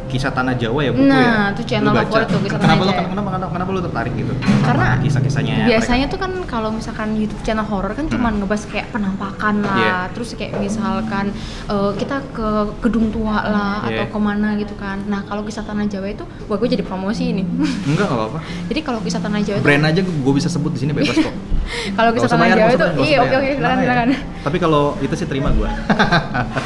kisah 0.06 0.30
tanah 0.30 0.54
Jawa 0.54 0.80
ya 0.80 0.90
buku 0.90 1.02
ya 1.02 1.14
Nah, 1.26 1.46
itu 1.50 1.62
channel 1.64 1.90
favorit 1.92 2.26
tuh, 2.26 2.38
Kisah 2.38 2.56
kenapa 2.56 2.78
Tanah 2.78 2.94
Jawa. 2.94 3.08
kenapa, 3.08 3.28
kenapa 3.32 3.50
kenapa 3.52 3.70
lu 3.70 3.80
tertarik 3.80 4.12
gitu 4.14 4.32
Karena 4.62 4.86
kisah-kisahnya 4.98 5.54
biasanya 5.66 6.06
tuh 6.06 6.16
kan 6.16 6.32
kalau 6.44 6.70
misalkan 6.70 7.08
YouTube 7.14 7.42
channel 7.42 7.64
horor 7.64 7.90
kan 7.90 8.06
cuman 8.06 8.24
Hmm. 8.28 8.38
ngebahas 8.38 8.64
kayak 8.66 8.86
penampakan 8.90 9.54
lah, 9.60 9.76
Iya. 9.76 9.96
terus 10.10 10.32
kayak 10.32 10.56
misalkan 10.56 11.30
eh, 11.66 11.90
kita 11.94 12.16
ke 12.30 12.48
gedung 12.80 13.08
tua 13.08 13.36
lah 13.40 13.74
Iya. 13.84 14.02
atau 14.02 14.04
ke 14.08 14.18
mana 14.20 14.54
gitu 14.54 14.74
kan. 14.74 15.02
Nah 15.04 15.22
kalau 15.22 15.42
kisah 15.42 15.62
tanah 15.62 15.86
Jawa 15.86 16.06
itu, 16.08 16.22
wah 16.44 16.56
gue 16.56 16.68
jadi 16.68 16.82
promosi 16.82 17.28
ini. 17.28 17.42
enggak 17.88 18.04
nggak 18.04 18.18
apa-apa 18.18 18.38
jadi 18.66 18.80
kalau 18.82 19.00
kisah 19.00 19.18
tanah 19.18 19.40
Jawa 19.40 19.56
itu, 19.56 19.64
brand 19.64 19.84
aja 19.84 20.00
gue 20.00 20.32
bisa 20.32 20.46
sebut 20.46 20.70
di 20.70 20.78
sini 20.78 20.92
bebas 20.92 21.14
kok 21.14 21.34
kalau 21.98 22.10
kisah 22.12 22.28
tanah 22.28 22.42
bayar, 22.44 22.56
Jawa 22.56 22.70
itu, 22.72 22.86
iya 23.04 23.18
oke 23.18 23.34
oke 23.34 23.48
silakan 23.52 23.78
silakan. 23.80 24.06
tapi 24.42 24.56
kalau 24.58 24.82
itu 24.98 25.14
sih 25.14 25.26
terima 25.26 25.50
gue 25.50 25.66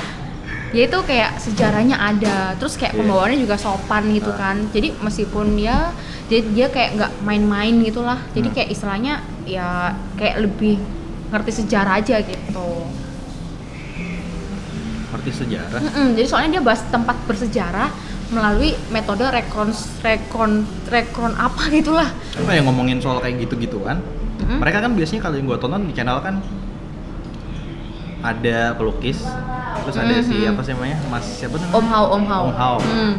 Ya 0.70 0.86
itu 0.86 0.98
kayak 1.00 1.34
sejarahnya 1.36 1.96
ada, 1.96 2.54
terus 2.54 2.74
kayak 2.74 2.94
Iya. 2.94 2.98
pembawaannya 3.00 3.38
juga 3.40 3.56
sopan 3.56 4.06
gitu 4.08 4.30
Ah. 4.30 4.38
kan. 4.40 4.56
Jadi 4.68 4.94
meskipun 4.96 5.54
dia 5.54 5.90
dia, 6.26 6.40
dia 6.40 6.66
kayak 6.66 6.90
nggak 6.94 7.12
main-main 7.20 7.74
gitulah. 7.80 8.22
Jadi 8.30 8.48
Hmm. 8.48 8.54
kayak 8.54 8.68
istilahnya 8.70 9.14
ya 9.44 9.90
kayak 10.14 10.38
lebih 10.40 10.78
ngerti 11.28 11.52
sejarah 11.56 11.98
aja 11.98 12.16
gitu. 12.20 12.70
ngerti 15.10 15.30
sejarah 15.36 15.80
Mm-mm, 15.80 16.14
jadi 16.14 16.22
soalnya 16.24 16.50
dia 16.52 16.62
bahas 16.62 16.86
tempat 16.86 17.18
bersejarah 17.26 17.90
melalui 18.30 18.78
metode 18.88 19.26
rekon 19.26 19.74
rekon 20.00 20.62
rekon 20.86 21.34
apa 21.34 21.66
gitulah. 21.74 22.06
apa 22.32 22.50
yang 22.52 22.62
ngomongin 22.64 23.02
soal 23.02 23.18
kayak 23.18 23.42
gitu-gituan 23.42 23.98
Mm-mm. 24.38 24.62
mereka 24.62 24.78
kan 24.78 24.94
biasanya 24.94 25.18
kalau 25.20 25.34
yang 25.34 25.46
gue 25.46 25.58
tonton 25.58 25.82
di 25.82 25.92
channel 25.92 26.22
kan 26.22 26.38
ada 28.22 28.70
pelukis 28.72 29.18
terus 29.82 29.96
ada 29.96 30.14
si 30.20 30.36
Mhm. 30.38 30.50
apa 30.50 30.60
sih 30.60 30.72
namanya 30.72 30.96
mas 31.06 31.24
siapa 31.30 31.54
namanya 31.54 31.74
Om 31.74 31.86
Hao, 31.86 32.04
Om 32.10 32.24
Hao. 32.24 32.42
Om 32.42 32.54
Hao. 32.54 32.76
Hmm. 32.78 33.14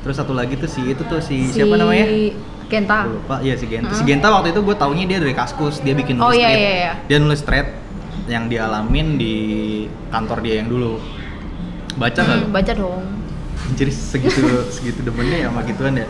terus 0.00 0.16
satu 0.16 0.32
lagi 0.32 0.54
tuh 0.54 0.66
si 0.66 0.80
itu 0.84 1.02
tuh 1.02 1.18
si, 1.18 1.46
Si 1.46 1.56
siapa 1.56 1.74
namanya 1.74 2.06
Genta. 2.66 3.06
Lupa 3.06 3.38
iya 3.40 3.54
si 3.54 3.64
Genta 3.64 3.90
si 3.90 4.02
Mm. 4.02 4.08
Genta 4.08 4.28
waktu 4.28 4.50
itu 4.50 4.60
gue 4.60 4.74
taunya 4.74 5.04
dia 5.04 5.18
dari 5.18 5.32
kaskus 5.32 5.78
dia 5.80 5.92
bikin 5.92 6.16
Oh, 6.16 6.28
nulis 6.28 6.36
iya, 6.36 6.48
thread. 6.48 6.58
iya, 6.60 6.72
iya. 6.76 6.92
dia 7.00 7.18
nulis 7.18 7.40
thread 7.40 7.66
yang 8.26 8.44
dialamin 8.46 9.14
di 9.14 9.34
kantor 10.08 10.38
dia 10.40 10.54
yang 10.58 10.68
dulu 10.68 10.98
baca 11.94 12.14
nggak 12.16 12.38
Hmm, 12.38 12.44
lu? 12.44 12.52
baca 12.52 12.72
dong. 12.72 13.02
jadi 13.72 13.90
segitu 13.90 14.42
segitu 14.72 15.00
demennya 15.00 15.38
ya 15.38 15.48
sama 15.48 15.62
gituan 15.62 15.94
ya 15.96 16.06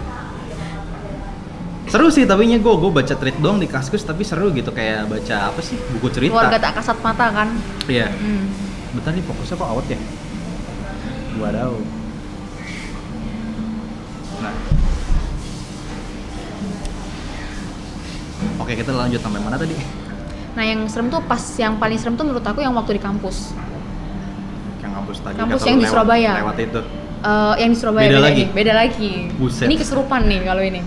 seru 1.87 2.11
sih 2.11 2.25
tapi 2.25 2.51
gue 2.51 2.59
gue 2.59 2.91
baca 2.91 3.15
thread 3.15 3.37
doang 3.39 3.57
di 3.57 3.67
kaskus 3.67 4.03
tapi 4.03 4.21
seru 4.21 4.51
gitu 4.51 4.69
kayak 4.71 5.07
baca 5.07 5.49
apa 5.49 5.61
sih 5.61 5.79
buku 5.89 6.11
cerita 6.11 6.35
Keluarga 6.35 6.59
tak 6.59 6.73
kasat 6.75 6.99
mata 6.99 7.27
kan. 7.31 7.49
iya 7.87 8.11
Hmm. 8.11 8.45
Bentar 8.93 9.11
nih 9.11 9.23
fokusnya 9.23 9.57
kok 9.57 9.69
out 9.69 9.87
ya? 9.87 9.99
Gua 11.35 11.49
tahu. 11.51 11.77
Nah. 14.39 14.55
Oke 18.59 18.73
kita 18.75 18.91
lanjut 18.91 19.19
sampai 19.19 19.41
mana 19.41 19.57
tadi? 19.57 19.77
Nah 20.53 20.65
yang 20.65 20.81
serem 20.87 21.07
tuh 21.07 21.21
pas 21.23 21.41
yang 21.57 21.77
paling 21.77 21.97
serem 21.97 22.15
tuh 22.15 22.25
menurut 22.25 22.43
aku 22.43 22.61
yang 22.61 22.73
waktu 22.73 22.97
di 22.97 23.03
kampus. 23.03 23.53
yang 24.79 24.93
kampus 24.95 25.19
tadi 25.19 25.35
Kampus 25.37 25.63
yang 25.63 25.77
lu 25.77 25.81
di 25.81 25.83
lewat- 25.83 25.93
Surabaya. 25.93 26.33
lewat 26.41 26.57
itu 26.59 26.81
Eh, 27.19 27.55
yang 27.59 27.71
di 27.71 27.77
Surabaya 27.77 28.07
Beda 28.07 28.15
beda, 28.15 28.29
lagi? 28.29 28.43
ini, 28.43 28.53
beda 28.53 28.73
lagi. 28.73 29.13
Buset. 29.35 29.67
Ini 29.67 29.75
kesurupan 29.75 30.21
nih 30.25 30.41
kalau 30.43 30.61
ini. 30.61 30.81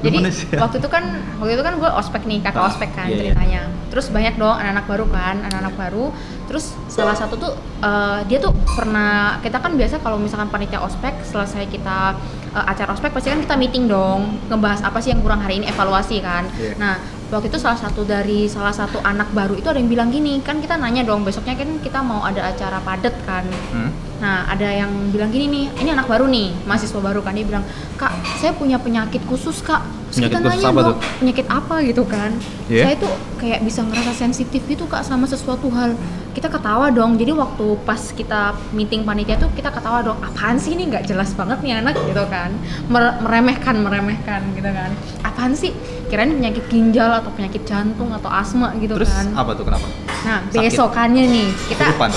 Jadi 0.00 0.16
waktu 0.62 0.76
itu 0.78 0.88
kan 0.88 1.04
waktu 1.36 1.52
itu 1.54 1.62
kan 1.62 1.74
gue 1.76 1.90
ospek 1.90 2.22
nih 2.24 2.38
kakak 2.40 2.60
Ah, 2.60 2.68
ospek 2.68 2.90
kan 2.90 3.06
iya, 3.06 3.16
iya. 3.16 3.22
ceritanya. 3.32 3.60
Terus 3.88 4.06
banyak 4.08 4.34
dong 4.36 4.54
anak-anak 4.54 4.86
baru 4.86 5.04
kan, 5.08 5.36
anak-anak 5.42 5.74
baru. 5.74 6.06
terus 6.46 6.74
salah 6.86 7.14
satu 7.14 7.38
tuh 7.38 7.52
eh, 7.78 8.26
dia 8.26 8.38
tuh 8.38 8.50
pernah 8.68 9.38
kita 9.38 9.56
kan 9.56 9.70
biasa 9.72 9.98
kalau 9.98 10.18
misalkan 10.18 10.50
panitia 10.50 10.78
ospek 10.78 11.14
selesai 11.22 11.62
kita 11.64 12.18
eh, 12.50 12.64
acara 12.66 12.90
ospek 12.90 13.10
pasti 13.10 13.30
kan 13.30 13.38
kita 13.38 13.54
meeting 13.54 13.86
dong 13.86 14.34
ngebahas 14.46 14.82
apa 14.82 14.98
sih 14.98 15.10
yang 15.10 15.22
kurang 15.22 15.38
hari 15.38 15.58
ini 15.58 15.66
evaluasi 15.66 16.18
kan 16.18 16.50
Iya. 16.52 16.74
nah 16.74 16.98
waktu 17.30 17.46
itu 17.46 17.54
salah 17.56 17.78
satu 17.78 18.02
dari 18.02 18.46
salah 18.46 18.74
satu 18.74 18.98
anak 19.00 19.30
baru 19.30 19.54
itu 19.54 19.70
ada 19.70 19.78
yang 19.78 19.86
bilang 19.86 20.10
gini 20.10 20.42
kan 20.42 20.58
kita 20.58 20.74
nanya 20.74 21.06
dong 21.06 21.22
besoknya 21.22 21.54
kan 21.54 21.70
kita 21.78 22.02
mau 22.02 22.18
ada 22.20 22.42
acara 22.44 22.82
padet 22.82 23.14
kan 23.22 23.46
Hmm? 23.70 23.94
Nah, 24.20 24.44
ada 24.46 24.68
yang 24.68 24.92
bilang 25.08 25.32
gini 25.32 25.48
nih, 25.48 25.64
ini 25.80 25.88
anak 25.90 26.04
baru 26.04 26.28
nih, 26.28 26.52
mahasiswa 26.68 27.00
baru 27.00 27.24
kan 27.24 27.32
dia 27.32 27.42
bilang, 27.42 27.64
"Kak, 27.96 28.12
saya 28.36 28.52
punya 28.52 28.76
penyakit 28.76 29.24
khusus, 29.24 29.60
Kak." 29.60 29.80
Terus 30.10 30.16
Penyakit 30.20 30.32
kita 30.34 30.40
khusus 30.44 30.60
nanya 30.60 30.68
apa 30.68 30.80
tuh? 30.82 30.96
penyakit 31.18 31.46
apa 31.48 31.74
gitu 31.80 32.02
kan. 32.04 32.30
Iya. 32.66 32.84
Saya 32.84 32.96
tuh 32.98 33.12
kayak 33.38 33.60
bisa 33.62 33.80
ngerasa 33.80 34.12
sensitif 34.12 34.60
gitu, 34.62 34.84
Kak, 34.84 35.02
sama 35.02 35.24
sesuatu 35.24 35.70
hal. 35.70 35.96
Kita 36.30 36.46
ketawa 36.46 36.90
dong. 36.90 37.16
Jadi 37.16 37.32
waktu 37.32 37.66
pas 37.80 37.98
kita 38.10 38.40
meeting 38.70 39.02
panitia 39.02 39.34
tuh 39.34 39.48
kita 39.50 39.70
ketawa 39.70 40.04
dong, 40.04 40.18
apaan 40.20 40.58
sih 40.58 40.74
ini 40.74 40.86
nggak 40.86 41.06
jelas 41.06 41.32
banget 41.32 41.58
nih 41.60 41.80
anak 41.80 41.96
gitu 41.96 42.22
kan. 42.26 42.52
Mer- 42.86 43.18
meremehkan, 43.20 43.78
meremehkan 43.78 44.52
gitu 44.52 44.68
kan. 44.68 44.90
Apaan 45.22 45.54
sih? 45.54 45.72
Kirain 46.06 46.28
penyakit 46.28 46.66
ginjal 46.66 47.08
atau 47.16 47.30
penyakit 47.30 47.62
jantung 47.64 48.10
atau 48.10 48.28
asma 48.28 48.74
gitu 48.76 48.98
Terus 48.98 49.10
kan. 49.10 49.26
apa 49.32 49.50
tuh 49.54 49.64
kenapa? 49.64 49.86
Nah, 50.20 50.38
Sakit. 50.44 50.70
besokannya 50.70 51.24
nih 51.24 51.48
kita 51.70 51.82
Kesurupan. 51.88 52.10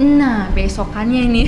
Nah, 0.00 0.48
besokannya 0.56 1.28
ini. 1.28 1.44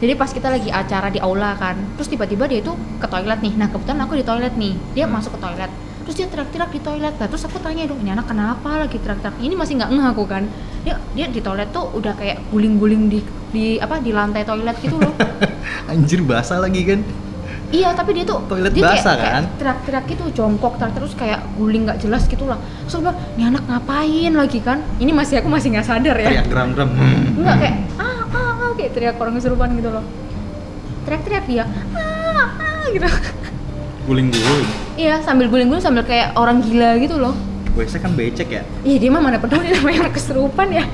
Jadi 0.00 0.12
pas 0.16 0.30
kita 0.30 0.48
lagi 0.48 0.70
acara 0.70 1.10
di 1.12 1.20
aula 1.20 1.58
kan, 1.58 1.76
terus 1.98 2.08
tiba-tiba 2.08 2.48
dia 2.48 2.62
tuh 2.62 2.78
ke 3.02 3.04
toilet 3.10 3.42
nih. 3.42 3.52
Nah, 3.58 3.68
kebetulan 3.68 4.00
aku 4.06 4.14
di 4.16 4.24
toilet 4.24 4.54
nih. 4.56 4.72
Dia 4.96 5.04
masuk 5.10 5.36
ke 5.36 5.40
toilet. 5.42 5.68
Terus 6.06 6.14
dia 6.16 6.26
teriak-teriak 6.30 6.70
di 6.72 6.80
toilet. 6.80 7.14
Nah, 7.18 7.26
terus 7.28 7.44
aku 7.44 7.58
tanya 7.60 7.84
dong, 7.84 8.00
ini 8.00 8.14
anak 8.14 8.30
kenapa 8.30 8.86
lagi 8.86 8.96
teriak-teriak? 8.96 9.36
Ini 9.42 9.54
masih 9.58 9.82
nggak 9.82 9.90
ngeh 9.92 10.06
aku 10.14 10.24
kan. 10.30 10.48
Dia 10.86 10.94
dia 11.12 11.26
di 11.28 11.42
toilet 11.42 11.68
tuh 11.74 11.90
udah 11.92 12.16
kayak 12.16 12.38
guling-guling 12.48 13.12
di 13.12 13.20
di 13.50 13.64
apa 13.82 13.98
di 13.98 14.14
lantai 14.14 14.46
toilet 14.46 14.78
gitu 14.80 14.96
loh. 14.96 15.12
Anjir 15.90 16.22
basah 16.24 16.62
lagi 16.62 16.86
kan? 16.86 17.02
Iya, 17.70 17.94
tapi 17.94 18.10
dia 18.12 18.24
tuh 18.24 18.42
Toilet 18.46 18.70
dia 18.70 18.82
basah, 18.82 19.14
kayak 19.14 19.32
kan? 19.32 19.44
Teriak-teriak 19.56 20.04
gitu, 20.10 20.24
jongkok 20.34 20.74
teriak 20.76 20.94
terus 20.94 21.12
kayak 21.14 21.40
guling 21.54 21.86
nggak 21.86 21.98
jelas 21.98 22.26
gitu 22.26 22.44
lah. 22.44 22.58
Terus 22.84 22.94
aku 22.94 23.02
bilang, 23.06 23.18
ini 23.34 23.42
anak 23.46 23.62
ngapain 23.66 24.32
lagi 24.34 24.58
kan? 24.58 24.78
Ini 24.98 25.10
masih 25.10 25.38
aku 25.40 25.48
masih 25.48 25.68
nggak 25.72 25.86
sadar 25.86 26.16
ya. 26.16 26.28
Teriak 26.28 26.46
geram-geram. 26.50 26.90
Enggak 27.38 27.56
kayak 27.58 27.76
ah 27.96 28.22
ah 28.28 28.52
ah 28.58 28.70
kayak 28.74 28.90
teriak 28.92 29.16
orang 29.16 29.34
kesurupan 29.34 29.70
gitu 29.74 29.90
loh 29.90 30.04
teriak-teriak 31.00 31.44
dia 31.48 31.64
ah 31.96 32.46
ah 32.54 32.84
gitu 32.88 33.08
Guling-guling. 34.00 34.68
iya 34.96 35.22
sambil 35.22 35.46
guling-guling 35.46 35.80
sambil 35.80 36.02
kayak 36.02 36.34
orang 36.34 36.58
gila 36.60 36.98
gitu 36.98 37.16
loh 37.16 37.34
WC 37.72 38.02
kan 38.02 38.12
becek 38.12 38.48
ya? 38.50 38.62
iya 38.82 38.96
dia 38.98 39.10
mah 39.10 39.22
mana 39.22 39.38
peduli 39.38 39.70
namanya 39.74 40.08
orang 40.08 40.14
kesurupan 40.14 40.68
ya 40.70 40.84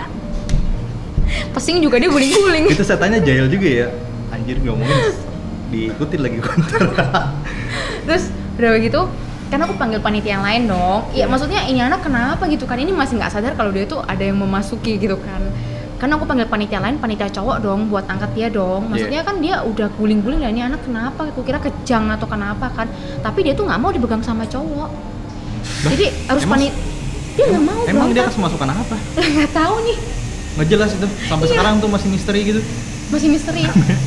pesing 1.50 1.80
juga 1.80 1.97
dia 1.97 2.06
guling-guling 2.06 2.71
Itu 2.71 2.85
setannya 2.85 3.18
jahil 3.21 3.49
juga 3.49 3.66
ya? 3.66 3.88
Anjir 4.30 4.61
ngomongin 4.61 4.95
diikutin 5.66 6.20
lagi 6.20 6.38
konter. 6.38 6.80
terus 8.06 8.28
udah 8.54 8.70
begitu 8.73 9.00
kan 9.46 9.58
aku 9.61 9.75
panggil 9.75 9.99
panitia 9.99 10.32
yang 10.32 10.44
lain 10.44 10.62
dong 10.66 11.06
iya 11.11 11.25
maksudnya 11.25 11.62
ini 11.64 11.78
anak 11.78 12.00
kenapa 12.00 12.46
gitu 12.46 12.64
kan 12.64 12.76
ini 12.76 12.90
masih 12.90 13.16
nggak 13.16 13.30
sadar 13.30 13.52
kalau 13.52 13.70
dia 13.70 13.85
tuh 13.85 14.00
ada 14.00 14.20
yang 14.20 14.35
memasuki 14.37 14.96
gitu 14.96 15.14
kan 15.16 15.42
kan 15.96 16.08
aku 16.08 16.23
panggil 16.23 16.44
panitia 16.44 16.78
lain 16.78 16.96
panitia 16.96 17.26
cowok 17.28 17.56
dong 17.61 17.87
buat 17.87 18.04
angkat 18.04 18.30
dia 18.32 18.49
dong 18.49 18.87
maksudnya 18.87 19.23
kan 19.23 19.38
dia 19.38 19.62
udah 19.62 19.88
guling-guling 19.92 20.38
lah 20.38 20.50
ini 20.50 20.62
anak 20.62 20.82
kenapa 20.82 21.26
aku 21.26 21.40
kira 21.40 21.56
kejang 21.56 22.11
atau 22.11 22.26
kenapa 22.26 22.68
kan 22.70 22.87
tapi 23.20 23.42
dia 23.42 23.54
tuh 23.54 23.64
nggak 23.64 23.78
mau 23.78 23.90
dipegang 23.90 24.20
sama 24.20 24.44
cowok 24.44 24.90
Lah, 25.66 25.90
jadi 25.90 26.06
harus 26.26 26.44
panit 26.44 26.70
dia 27.35 27.44
nggak 27.49 27.64
mau 27.64 27.80
Emang 27.85 28.08
dia 28.08 28.23
berangkat. 28.23 28.38
kemasukan 28.38 28.68
apa? 28.70 28.96
nggak 29.35 29.50
tahu 29.52 29.75
nih 29.82 29.99
Nggak 30.56 30.68
jelas 30.70 30.90
itu. 30.90 31.06
Sampai 31.26 31.44
Iya. 31.44 31.52
sekarang 31.52 31.75
tuh 31.78 31.88
masih 31.90 32.08
misteri 32.08 32.40
gitu. 32.42 32.61
masih 33.06 33.28
misteri 33.28 33.62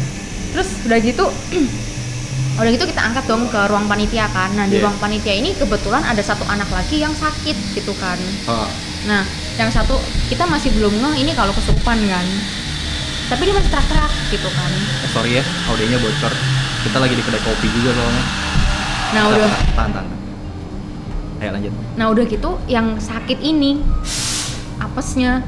terus 0.49 0.69
udah 0.83 0.99
gitu 0.99 1.25
udah 2.59 2.69
gitu 2.69 2.85
kita 2.85 3.01
angkat 3.01 3.23
dong 3.23 3.47
ke 3.47 3.61
ruang 3.65 3.85
panitia 3.85 4.27
kan 4.27 4.51
nah 4.51 4.65
di 4.65 4.75
Iya. 4.75 4.83
ruang 4.83 4.97
panitia 4.97 5.31
ini 5.33 5.53
kebetulan 5.53 6.01
ada 6.01 6.19
satu 6.19 6.43
anak 6.45 6.67
lagi 6.69 6.99
yang 6.99 7.13
sakit 7.13 7.55
gitu 7.73 7.95
kan 7.95 8.19
Oh, 8.45 8.67
nah 9.05 9.23
yang 9.55 9.69
satu 9.69 9.95
kita 10.27 10.43
masih 10.43 10.71
belum 10.71 10.91
ngeh 10.93 11.15
ini 11.19 11.31
kalau 11.31 11.51
kesurupan 11.51 11.99
kan 12.01 12.25
tapi 13.27 13.41
dia 13.43 13.53
masih 13.53 13.69
teriak-teriak 13.69 14.11
gitu 14.29 14.49
kan 14.49 14.71
eh, 14.73 15.09
sorry 15.09 15.31
ya, 15.33 15.43
audionya 15.65 15.97
bocor. 15.97 16.33
Kita 16.79 16.97
lagi 16.97 17.11
di 17.11 17.21
kedai 17.21 17.37
kopi 17.39 17.67
juga 17.69 17.91
soalnya. 17.91 18.23
nah 19.09 19.23
udah 19.27 19.45
Tahan, 19.45 19.69
tahan, 19.75 19.91
tahan. 19.93 20.07
Ayo 21.39 21.49
lanjut. 21.53 21.71
nah 21.93 22.05
udah 22.09 22.23
gitu 22.25 22.49
yang 22.65 22.97
sakit 22.97 23.37
ini 23.37 23.79
apesnya 24.77 25.43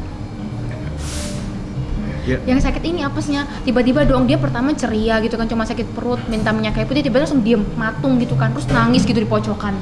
Ya. 2.21 2.37
yang 2.45 2.61
sakit 2.61 2.83
ini 2.85 3.01
apesnya? 3.01 3.49
Tiba-tiba 3.65 4.05
dong 4.05 4.29
dia 4.29 4.37
pertama 4.37 4.73
ceria 4.77 5.17
gitu 5.25 5.35
kan 5.37 5.49
cuma 5.49 5.65
sakit 5.65 5.89
perut 5.97 6.21
minta 6.29 6.53
minyak 6.53 6.77
kayu 6.77 6.85
putih 6.85 7.01
tiba-tiba 7.01 7.25
langsung 7.25 7.41
diem 7.41 7.63
matung 7.73 8.21
gitu 8.21 8.37
kan 8.37 8.53
terus 8.53 8.69
nangis 8.69 9.03
gitu 9.05 9.17
di 9.17 9.29
pojokan. 9.29 9.73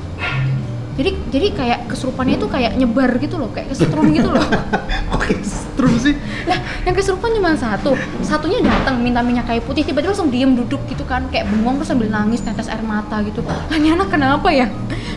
Jadi 1.00 1.16
jadi 1.32 1.48
kayak 1.56 1.80
kesurupannya 1.88 2.36
itu 2.36 2.48
kayak 2.52 2.76
nyebar 2.76 3.12
gitu 3.24 3.40
loh 3.40 3.48
kayak 3.56 3.72
kesetrum 3.72 4.12
gitu 4.12 4.32
loh. 4.36 4.44
Oke, 5.16 5.36
terus 5.80 6.04
sih. 6.04 6.16
lah 6.44 6.60
yang 6.84 6.96
kesurupan 6.96 7.32
cuma 7.40 7.56
satu. 7.56 7.96
Satunya 8.20 8.60
datang 8.60 9.00
minta 9.00 9.24
minyak 9.24 9.48
kayu 9.48 9.64
putih 9.64 9.88
tiba-tiba 9.88 10.12
langsung 10.12 10.28
diem 10.28 10.52
duduk 10.56 10.84
gitu 10.92 11.08
kan 11.08 11.28
kayak 11.32 11.48
bengong 11.48 11.80
terus 11.80 11.92
sambil 11.92 12.12
nangis 12.12 12.44
tetes 12.44 12.68
air 12.68 12.84
mata 12.84 13.24
gitu. 13.24 13.40
Lah 13.48 13.76
ini 13.80 13.96
anak 13.96 14.12
kenapa 14.12 14.52
ya? 14.52 14.68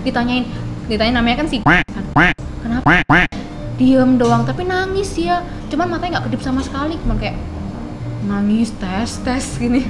Ditanyain 0.07 0.47
ditanyain 0.87 1.15
namanya 1.15 1.43
kan 1.43 1.47
si 1.51 1.63
kenapa 1.63 3.23
diem 3.83 4.15
doang 4.15 4.47
tapi 4.47 4.63
nangis 4.63 5.11
ya 5.19 5.43
cuman 5.67 5.99
matanya 5.99 6.23
nggak 6.23 6.31
kedip 6.31 6.43
sama 6.47 6.63
sekali 6.63 6.95
cuman 7.03 7.19
kayak 7.19 7.35
nangis 8.23 8.71
tes 8.79 9.19
tes 9.27 9.45
gini 9.59 9.83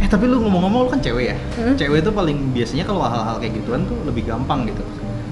Eh 0.00 0.08
tapi 0.08 0.24
lu 0.24 0.40
ngomong-ngomong 0.40 0.80
lu 0.84 0.88
kan 0.88 0.96
cewek 0.96 1.28
ya? 1.28 1.36
Hmm. 1.60 1.76
Cewek 1.76 2.00
itu 2.00 2.08
paling 2.08 2.56
biasanya 2.56 2.88
kalau 2.88 3.04
hal-hal 3.04 3.36
kayak 3.36 3.60
gituan 3.60 3.84
tuh 3.84 4.00
lebih 4.08 4.24
gampang 4.24 4.64
gitu. 4.64 4.80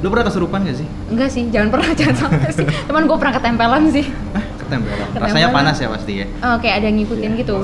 Lu 0.05 0.13
pernah 0.13 0.29
kesurupan 0.29 0.61
gak 0.61 0.77
sih? 0.77 0.89
enggak 1.09 1.33
sih 1.33 1.49
jangan 1.49 1.73
pernah 1.73 1.89
jangan 2.05 2.29
sampai 2.29 2.53
sih 2.53 2.67
cuman 2.85 3.09
gue 3.09 3.17
pernah 3.17 3.35
ketempelan 3.41 3.83
sih 3.89 4.05
Ah, 4.37 4.45
ketempelan. 4.61 5.09
Ketempelan. 5.09 5.25
Rasanya 5.25 5.49
panas 5.57 5.77
ya 5.81 5.89
pasti 5.89 6.13
ya. 6.21 6.27
Oh, 6.45 6.57
kayak 6.61 6.85
ada 6.85 6.87
yang 6.93 6.97
ngikutin 7.01 7.31
gitu 7.41 7.57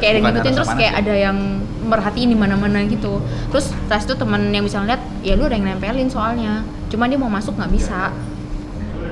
kayak 0.00 0.10
ada 0.12 0.16
yang 0.20 0.26
ngikutin 0.28 0.52
terus 0.52 0.70
kayak 0.76 0.92
ya? 0.92 1.00
ada 1.00 1.14
yang 1.16 1.36
merhatiin 1.88 2.28
di 2.28 2.36
mana-mana 2.36 2.84
gitu 2.84 3.20
terus 3.48 3.72
pas 3.88 4.04
itu 4.04 4.12
temen 4.12 4.52
yang 4.52 4.64
bisa 4.64 4.80
ngeliat 4.80 5.00
ya 5.24 5.32
lu 5.36 5.48
ada 5.48 5.56
yang 5.56 5.64
nempelin 5.64 6.08
soalnya 6.12 6.60
cuman 6.92 7.08
dia 7.08 7.18
mau 7.20 7.32
masuk 7.32 7.56
nggak 7.56 7.72
bisa 7.72 8.12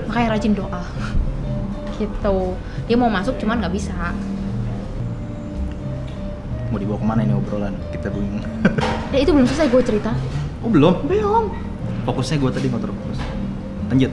makanya 0.07 0.29
rajin 0.33 0.53
doa 0.55 0.83
gitu 1.97 2.37
dia 2.87 2.97
mau 2.97 3.09
masuk 3.09 3.37
cuman 3.37 3.61
nggak 3.61 3.75
bisa 3.75 3.95
Mau 6.67 6.83
dibawa 6.83 6.99
ke 6.99 7.07
mana 7.07 7.23
ini 7.23 7.31
obrolan? 7.31 7.79
Kita 7.95 8.11
bingung. 8.11 8.43
ya 9.15 9.23
itu 9.23 9.31
belum 9.31 9.47
selesai 9.47 9.71
gue 9.71 9.83
cerita 9.87 10.11
oh 10.59 10.67
belum? 10.67 11.07
belum 11.07 11.45
Fokusnya 12.03 12.43
gue 12.43 12.51
tadi 12.51 12.67
motor 12.67 12.91
fokus. 12.91 13.19
Lanjut. 13.87 14.13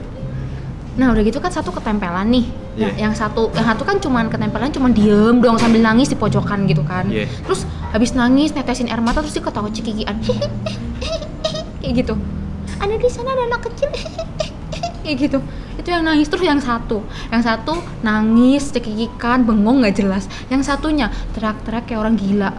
nah 0.94 1.10
udah 1.10 1.26
gitu 1.26 1.42
kan 1.42 1.50
satu 1.50 1.74
ketempelan 1.74 2.30
nih. 2.30 2.46
Nah, 2.78 2.94
yang 2.94 3.10
satu 3.10 3.50
yang 3.50 3.66
satu 3.66 3.82
kan 3.82 3.98
cuman 3.98 4.30
ketempelan 4.30 4.70
cuman 4.70 4.94
diem 4.94 5.42
doang 5.42 5.58
sambil 5.58 5.82
nangis 5.82 6.06
di 6.06 6.14
pojokan 6.14 6.66
gitu 6.66 6.82
kan 6.82 7.06
Iya. 7.06 7.26
terus 7.46 7.66
habis 7.90 8.14
nangis 8.14 8.50
netesin 8.50 8.86
air 8.86 8.98
mata 8.98 9.22
terus 9.22 9.30
dia 9.30 9.42
ketawa 9.42 9.70
cekikian 9.70 10.18
kayak 11.82 11.92
gitu 12.02 12.14
ada 12.78 12.94
di 12.94 13.06
sana 13.06 13.30
ada 13.30 13.46
anak 13.46 13.62
kecil 13.70 13.90
kayak 15.06 15.16
gitu 15.18 15.38
itu 15.84 15.92
yang 15.92 16.08
nangis 16.08 16.32
terus 16.32 16.48
yang 16.48 16.64
satu 16.64 17.04
yang 17.28 17.44
satu 17.44 17.76
nangis 18.00 18.72
cekikikan 18.72 19.44
bengong 19.44 19.84
nggak 19.84 20.00
jelas 20.00 20.24
yang 20.48 20.64
satunya 20.64 21.12
teriak-teriak 21.36 21.84
kayak 21.84 22.00
orang 22.00 22.16
gila 22.16 22.50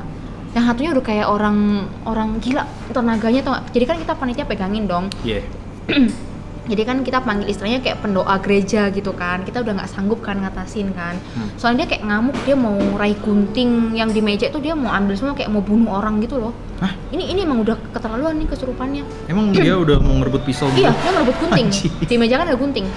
yang 0.54 0.64
satunya 0.70 0.94
udah 0.94 1.04
kayak 1.04 1.28
orang 1.28 1.90
orang 2.06 2.38
gila 2.38 2.70
tenaganya 2.94 3.42
gak? 3.42 3.74
jadi 3.74 3.86
kan 3.90 3.98
kita 3.98 4.14
panitia 4.14 4.46
pegangin 4.46 4.86
dong 4.86 5.10
Iya. 5.26 5.42
jadi 6.66 6.82
kan 6.82 6.98
kita 7.02 7.22
panggil 7.22 7.46
istilahnya 7.46 7.78
kayak 7.78 8.02
pendoa 8.02 8.36
gereja 8.40 8.90
gitu 8.90 9.14
kan 9.14 9.42
kita 9.42 9.62
udah 9.62 9.78
nggak 9.78 9.86
sanggup 9.88 10.20
kan 10.20 10.38
ngatasin 10.38 10.90
kan 10.92 11.14
Hmm. 11.32 11.50
soalnya 11.56 11.86
dia 11.86 11.94
kayak 11.94 12.04
ngamuk 12.04 12.38
dia 12.42 12.56
mau 12.56 12.74
raih 12.96 13.14
gunting 13.18 13.94
yang 13.94 14.10
di 14.10 14.20
meja 14.20 14.48
itu 14.48 14.58
dia 14.58 14.74
mau 14.74 14.90
ambil 14.90 15.14
semua 15.14 15.34
kayak 15.34 15.48
mau 15.48 15.60
bunuh 15.60 15.92
orang 15.92 16.18
gitu 16.20 16.38
loh 16.38 16.54
Hah? 16.78 16.92
ini 17.10 17.30
ini 17.30 17.44
emang 17.44 17.62
udah 17.62 17.78
keterlaluan 17.92 18.36
nih 18.36 18.48
kesurupannya 18.48 19.04
Emang 19.26 19.52
dia 19.52 19.78
udah 19.84 19.98
mau 20.00 20.18
ngerebut 20.18 20.42
pisau 20.44 20.68
gitu? 20.70 20.82
iya 20.82 20.92
dia 20.92 21.12
merebut 21.12 21.38
gunting 21.38 21.68
Anjing. 21.68 21.92
di 22.02 22.16
meja 22.16 22.36
kan 22.36 22.48
ada 22.48 22.58
gunting 22.58 22.88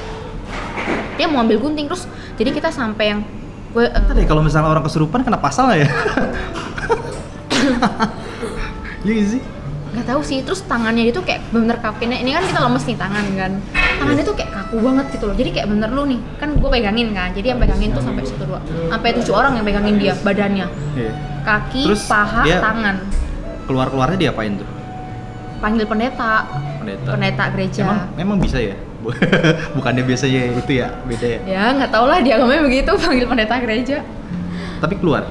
dia 1.15 1.27
mau 1.27 1.43
ambil 1.43 1.59
gunting 1.59 1.87
terus 1.87 2.07
jadi 2.39 2.51
kita 2.51 2.71
sampai 2.71 3.05
yang 3.09 3.21
gue 3.69 3.85
eh, 3.85 3.93
Ntar 3.93 4.15
deh 4.15 4.25
kalau 4.25 4.41
misalnya 4.41 4.71
orang 4.71 4.81
kesurupan 4.81 5.21
kena 5.21 5.37
pasal 5.37 5.69
ya? 5.75 5.85
Iya 9.05 9.25
sih? 9.29 9.43
Nggak 9.89 10.07
tahu 10.07 10.21
sih 10.21 10.39
terus 10.41 10.61
tangannya 10.63 11.07
itu 11.07 11.19
kayak 11.19 11.49
bener 11.49 11.77
kakinya 11.79 12.13
ini 12.15 12.31
kan 12.31 12.45
kita 12.45 12.61
lemes 12.61 12.85
nih 12.85 12.95
tangan 12.95 13.25
kan 13.35 13.53
tangannya 13.99 14.23
tuh 14.23 14.35
kayak 14.35 14.51
kaku 14.53 14.77
banget 14.79 15.07
gitu 15.11 15.25
loh 15.25 15.35
jadi 15.35 15.51
kayak 15.51 15.69
bener 15.69 15.89
lu 15.89 16.03
nih 16.05 16.21
kan 16.37 16.49
gue 16.53 16.69
pegangin 16.69 17.09
kan 17.11 17.29
jadi 17.33 17.47
yang 17.49 17.59
pegangin 17.59 17.91
tuh 17.91 18.01
sampai 18.01 18.23
satu 18.23 18.45
dua 18.45 18.61
sampai 18.87 19.09
tujuh 19.15 19.33
orang 19.33 19.53
yang 19.55 19.65
pegangin 19.65 19.97
dia 19.97 20.13
badannya 20.19 20.67
Iya. 20.95 21.13
kaki 21.43 21.83
Terus 21.85 22.03
paha 22.05 22.43
dia- 22.43 22.61
tangan 22.61 22.97
Keluar-keluarnya 23.65 24.19
diapain 24.19 24.53
tuh? 24.55 24.69
panggil 25.59 25.85
pendeta 25.85 26.47
Pendeta. 26.79 27.11
pendeta 27.11 27.45
gereja 27.51 27.83
Emang 27.83 28.01
emang 28.17 28.39
bisa 28.39 28.59
ya? 28.59 28.77
Bu- 28.99 29.13
Bukannya 29.77 30.03
biasanya 30.03 30.41
itu 30.55 30.73
ya, 30.75 30.91
beda 31.03 31.27
ya. 31.29 31.39
Ya 31.45 31.63
nggak 31.73 31.87
tau 31.89 32.05
lah 32.05 32.19
dia 32.19 32.35
agamanya 32.35 32.63
begitu 32.63 32.91
panggil 32.97 33.27
pendeta 33.27 33.59
gereja. 33.59 34.03
Tapi 34.79 34.95
keluar. 34.97 35.23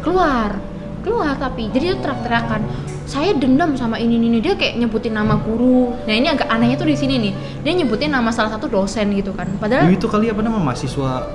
Keluar, 0.00 0.54
keluar 1.00 1.34
tapi 1.34 1.66
jadi 1.68 1.84
dia 1.90 1.96
teriak-teriakan. 1.96 2.62
Saya 3.04 3.36
dendam 3.36 3.76
sama 3.76 3.96
ini 3.96 4.16
ini 4.16 4.40
dia 4.40 4.56
kayak 4.56 4.80
nyebutin 4.80 5.12
nama 5.12 5.36
guru. 5.36 5.92
Nah 6.02 6.14
ini 6.14 6.24
agak 6.24 6.48
anehnya 6.48 6.74
tuh 6.74 6.88
di 6.88 6.96
sini 6.96 7.20
nih. 7.20 7.32
Dia 7.60 7.72
nyebutin 7.76 8.08
nama 8.08 8.32
salah 8.32 8.48
satu 8.50 8.64
dosen 8.66 9.12
gitu 9.12 9.30
kan. 9.30 9.44
Padahal 9.56 9.86
Itu 9.88 10.08
kali 10.08 10.28
apa 10.28 10.40
nama 10.40 10.56
mahasiswa 10.56 11.28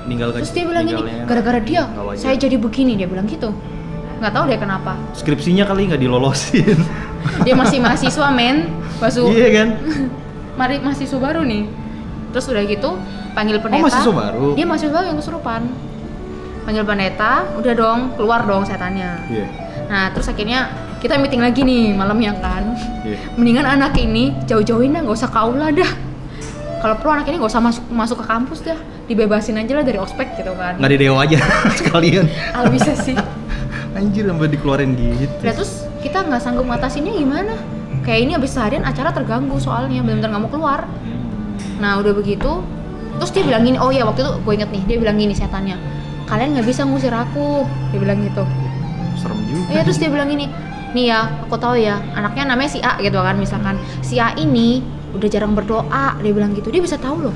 meninggalkan 0.00 0.42
terus 0.42 0.50
dia 0.50 0.64
bilang 0.64 0.82
gini, 0.82 0.96
meninggalnya 0.96 1.28
gara-gara 1.28 1.60
dia 1.60 1.82
saya 2.16 2.34
jadi 2.34 2.56
begini 2.56 2.98
dia 2.98 3.06
bilang 3.06 3.24
gitu. 3.24 3.54
Nggak 4.18 4.32
tahu 4.32 4.44
dia 4.48 4.58
kenapa. 4.58 4.92
skripsinya 5.14 5.64
kali 5.64 5.88
nggak 5.88 6.00
dilolosin. 6.00 6.76
Dia 7.44 7.52
masih 7.52 7.84
mahasiswa 7.84 8.32
men, 8.32 8.72
basu. 8.96 9.28
iya 9.28 9.48
kan? 9.52 9.68
mari 10.60 10.80
mahasiswa 10.80 11.16
baru 11.16 11.40
nih 11.40 11.68
terus 12.32 12.48
udah 12.48 12.64
gitu 12.64 12.90
panggil 13.32 13.60
pendeta 13.60 13.80
Oh, 13.80 13.84
mahasiswa 13.88 14.12
baru? 14.14 14.46
dia 14.52 14.64
mahasiswa 14.64 14.92
baru 14.92 15.06
yang 15.08 15.18
kesurupan 15.18 15.60
panggil 16.62 16.84
pendeta 16.84 17.32
udah 17.56 17.72
dong 17.72 18.00
keluar 18.14 18.40
dong 18.44 18.62
setannya 18.64 19.10
Iya. 19.26 19.46
Nah 19.90 20.14
terus 20.14 20.30
akhirnya 20.30 20.70
kita 21.02 21.18
meeting 21.18 21.42
lagi 21.42 21.66
nih 21.66 21.90
malamnya 21.92 22.38
kan 22.38 22.78
Iya. 23.02 23.18
mendingan 23.38 23.66
anak 23.66 23.98
ini 23.98 24.30
jauh-jauhin 24.46 24.94
dah 24.94 25.02
nggak 25.02 25.16
usah 25.18 25.28
ke 25.28 25.38
aula 25.38 25.74
dah 25.74 25.90
kalau 26.80 26.94
perlu 26.96 27.10
anak 27.12 27.26
ini 27.28 27.36
nggak 27.36 27.50
usah 27.50 27.60
masuk 27.60 27.84
masuk 27.90 28.16
ke 28.22 28.26
kampus 28.30 28.58
dah 28.62 28.78
dibebasin 29.04 29.58
aja 29.58 29.72
lah 29.74 29.84
dari 29.84 29.98
ospek 29.98 30.38
gitu 30.38 30.54
kan 30.54 30.78
Nggak 30.78 30.90
di 30.94 30.98
Dewa 31.02 31.18
aja 31.20 31.38
sekalian. 31.82 32.24
Al 32.54 32.70
bisa 32.70 32.94
sih 32.94 33.18
Anjir 33.98 34.22
sampai 34.22 34.46
dikeluarin 34.48 34.94
gitu. 34.94 35.34
Nah 35.42 35.50
terus 35.50 35.82
kita 35.98 36.22
nggak 36.22 36.38
sanggup 36.38 36.70
ngatasinnya 36.70 37.10
gimana? 37.10 37.58
Kayak 38.00 38.20
ini 38.22 38.32
abis 38.38 38.54
seharian 38.54 38.86
acara 38.86 39.10
terganggu 39.10 39.58
soalnya 39.58 40.00
benar-benar 40.00 40.30
nggak 40.30 40.42
mau 40.46 40.52
keluar. 40.54 40.80
Nah 41.82 41.98
udah 41.98 42.14
begitu, 42.14 42.62
terus 43.18 43.34
dia 43.34 43.42
bilang 43.44 43.66
gini, 43.66 43.76
oh 43.76 43.90
ya 43.90 44.06
waktu 44.06 44.22
itu 44.22 44.32
gue 44.40 44.52
inget 44.56 44.70
nih, 44.72 44.82
dia 44.88 44.96
bilang 44.96 45.16
gini 45.18 45.34
setannya, 45.34 45.76
kalian 46.24 46.54
nggak 46.56 46.64
bisa 46.64 46.86
ngusir 46.86 47.12
aku, 47.12 47.66
dia 47.92 47.98
bilang 48.00 48.22
gitu. 48.24 48.46
Iya 49.70 49.80
terus 49.86 49.98
dia 50.02 50.10
bilang 50.10 50.26
gini, 50.26 50.50
nih 50.92 51.04
ya 51.14 51.46
aku 51.46 51.54
tahu 51.54 51.78
ya, 51.78 52.02
anaknya 52.12 52.54
namanya 52.54 52.70
si 52.70 52.82
A 52.82 52.98
gitu 52.98 53.22
kan 53.22 53.38
misalkan, 53.38 53.78
si 54.02 54.18
A 54.18 54.34
ini 54.34 54.82
udah 55.14 55.28
jarang 55.30 55.54
berdoa, 55.54 56.18
dia 56.18 56.32
bilang 56.34 56.50
gitu, 56.58 56.74
dia 56.74 56.82
bisa 56.82 56.98
tahu 56.98 57.30
loh. 57.30 57.34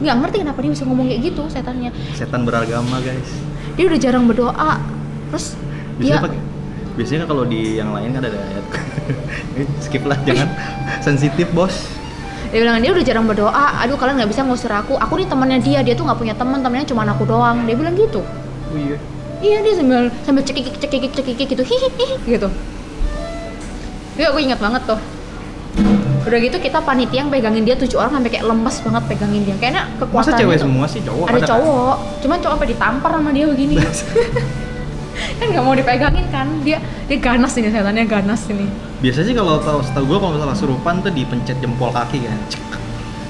Nggak 0.00 0.16
ngerti 0.24 0.36
kenapa 0.44 0.58
dia 0.64 0.72
bisa 0.72 0.84
ngomong 0.88 1.06
kayak 1.08 1.20
gitu 1.20 1.42
setannya. 1.48 1.92
Setan 2.16 2.48
beragama, 2.48 2.96
guys. 3.00 3.28
Dia 3.76 3.84
udah 3.88 4.00
jarang 4.00 4.24
berdoa, 4.24 4.80
terus 5.32 5.56
Biasanya 6.00 6.28
dia 6.32 6.40
Biasanya 6.96 7.24
kalau 7.28 7.44
di 7.44 7.76
yang 7.76 7.92
lain 7.92 8.16
kan 8.16 8.24
ada 8.24 8.40
ayat. 8.40 8.64
Skip 9.84 10.08
lah, 10.08 10.16
jangan 10.24 10.48
sensitif, 11.04 11.48
Bos. 11.52 11.92
dia 12.46 12.62
bilang 12.62 12.78
dia 12.78 12.94
udah 12.94 13.02
jarang 13.02 13.26
berdoa 13.26 13.82
aduh 13.82 13.98
kalian 13.98 14.22
nggak 14.22 14.30
bisa 14.30 14.46
ngusir 14.46 14.70
aku 14.70 14.94
aku 14.94 15.18
nih 15.18 15.26
temannya 15.26 15.58
dia 15.58 15.82
dia 15.82 15.98
tuh 15.98 16.06
nggak 16.06 16.14
punya 16.14 16.30
teman 16.30 16.62
temennya 16.62 16.86
cuma 16.86 17.02
aku 17.02 17.26
doang 17.26 17.66
dia 17.66 17.74
bilang 17.74 17.98
gitu 17.98 18.22
Oh 18.70 18.78
iya. 18.78 18.96
Iya 19.40 19.58
dia 19.60 19.74
sambil 19.76 20.08
sambil 20.24 20.42
cekikik 20.42 20.76
cekikik 20.78 21.12
cekikik 21.12 21.46
gitu 21.52 21.62
hihihi 21.62 22.08
gitu 22.26 22.48
Iya 24.16 24.32
aku 24.32 24.40
ingat 24.40 24.56
banget 24.56 24.82
tuh 24.88 24.96
udah 26.26 26.38
gitu 26.42 26.56
kita 26.58 26.82
panitia 26.82 27.22
yang 27.22 27.30
pegangin 27.30 27.62
dia 27.62 27.78
tujuh 27.78 28.02
orang 28.02 28.18
sampai 28.18 28.34
kayak 28.34 28.50
lemes 28.50 28.76
banget 28.82 29.02
pegangin 29.06 29.42
dia 29.46 29.54
kayaknya 29.62 29.82
kekuatannya 30.02 30.34
Masa 30.34 30.40
cewek 30.42 30.58
semua 30.58 30.84
sih 30.90 31.00
cowok? 31.06 31.24
ada 31.30 31.38
kan? 31.38 31.48
cowok 31.54 31.94
cuman 32.18 32.36
cowok 32.42 32.54
sampai 32.58 32.68
ditampar 32.74 33.10
sama 33.14 33.30
dia 33.30 33.46
begini 33.46 33.74
kan 35.38 35.46
nggak 35.48 35.64
mau 35.64 35.74
dipegangin 35.78 36.26
kan 36.28 36.46
dia 36.66 36.78
dia 37.06 37.18
ganas 37.22 37.52
ini 37.54 37.68
setannya 37.70 38.04
ganas 38.04 38.42
ini 38.50 38.66
Biasanya 38.96 39.26
sih 39.28 39.36
kalau 39.36 39.60
tahu 39.60 39.78
setahu 39.84 40.04
gue 40.08 40.18
kalau 40.18 40.32
misalnya 40.34 40.56
surupan 40.56 40.94
tuh 41.04 41.12
dipencet 41.12 41.60
jempol 41.60 41.92
kaki 41.92 42.24
kan. 42.24 42.38
Cek. 42.48 42.64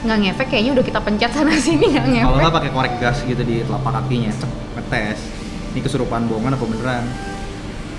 nggak 0.07 0.19
ngefek 0.23 0.47
kayaknya 0.47 0.71
udah 0.79 0.85
kita 0.87 1.01
pencet 1.03 1.31
sana 1.35 1.53
sini 1.59 1.91
nggak 1.91 2.07
ngefek 2.07 2.27
Kalau 2.31 2.39
nggak 2.39 2.55
pakai 2.55 2.71
korek 2.71 2.95
gas 3.03 3.19
gitu 3.27 3.43
di 3.43 3.67
telapak 3.67 3.93
kakinya, 3.99 4.31
cek, 4.31 4.51
ngetes. 4.79 5.21
Ini 5.77 5.85
kesurupan 5.85 6.25
bohongan 6.25 6.57
apa 6.57 6.65
beneran? 6.65 7.05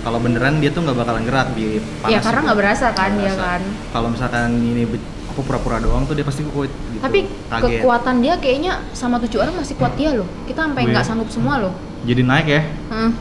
Kalau 0.01 0.17
beneran 0.17 0.57
dia 0.57 0.73
tuh 0.73 0.81
nggak 0.81 0.97
bakalan 0.97 1.23
gerak 1.29 1.53
di 1.53 1.77
panas. 2.01 2.09
ya 2.09 2.19
karena 2.25 2.39
itu. 2.39 2.45
nggak 2.49 2.57
berasa 2.57 2.85
kan 2.89 3.11
berasa. 3.13 3.37
kan 3.37 3.61
Kalau 3.93 4.07
misalkan 4.09 4.49
ini 4.57 4.81
apa 5.29 5.41
pura-pura 5.45 5.77
doang 5.77 6.09
tuh 6.09 6.17
dia 6.17 6.25
pasti 6.25 6.41
kuat 6.41 6.73
gitu. 6.73 6.97
Tapi 6.97 7.29
Kaget. 7.29 7.85
kekuatan 7.85 8.15
dia 8.17 8.33
kayaknya 8.41 8.81
sama 8.97 9.21
tujuh 9.21 9.37
orang 9.37 9.61
masih 9.61 9.77
kuat 9.77 9.93
dia 9.93 10.09
loh. 10.09 10.25
Kita 10.49 10.65
sampai 10.65 10.81
Oh, 10.81 10.89
nggak 10.89 11.05
iya. 11.05 11.09
sanggup 11.13 11.29
semua 11.29 11.61
loh. 11.61 11.73
Jadi 12.01 12.21
naik 12.25 12.47
ya. 12.49 12.61
Heeh. 12.65 13.11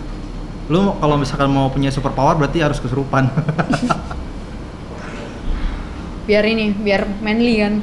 Lu 0.72 0.96
kalau 0.96 1.20
misalkan 1.20 1.52
mau 1.52 1.68
punya 1.68 1.92
super 1.92 2.16
power 2.16 2.32
berarti 2.34 2.64
harus 2.64 2.80
kesurupan. 2.80 3.28
Biar 6.26 6.42
ini, 6.42 6.72
biar 6.72 7.06
manly 7.20 7.60
kan. 7.60 7.74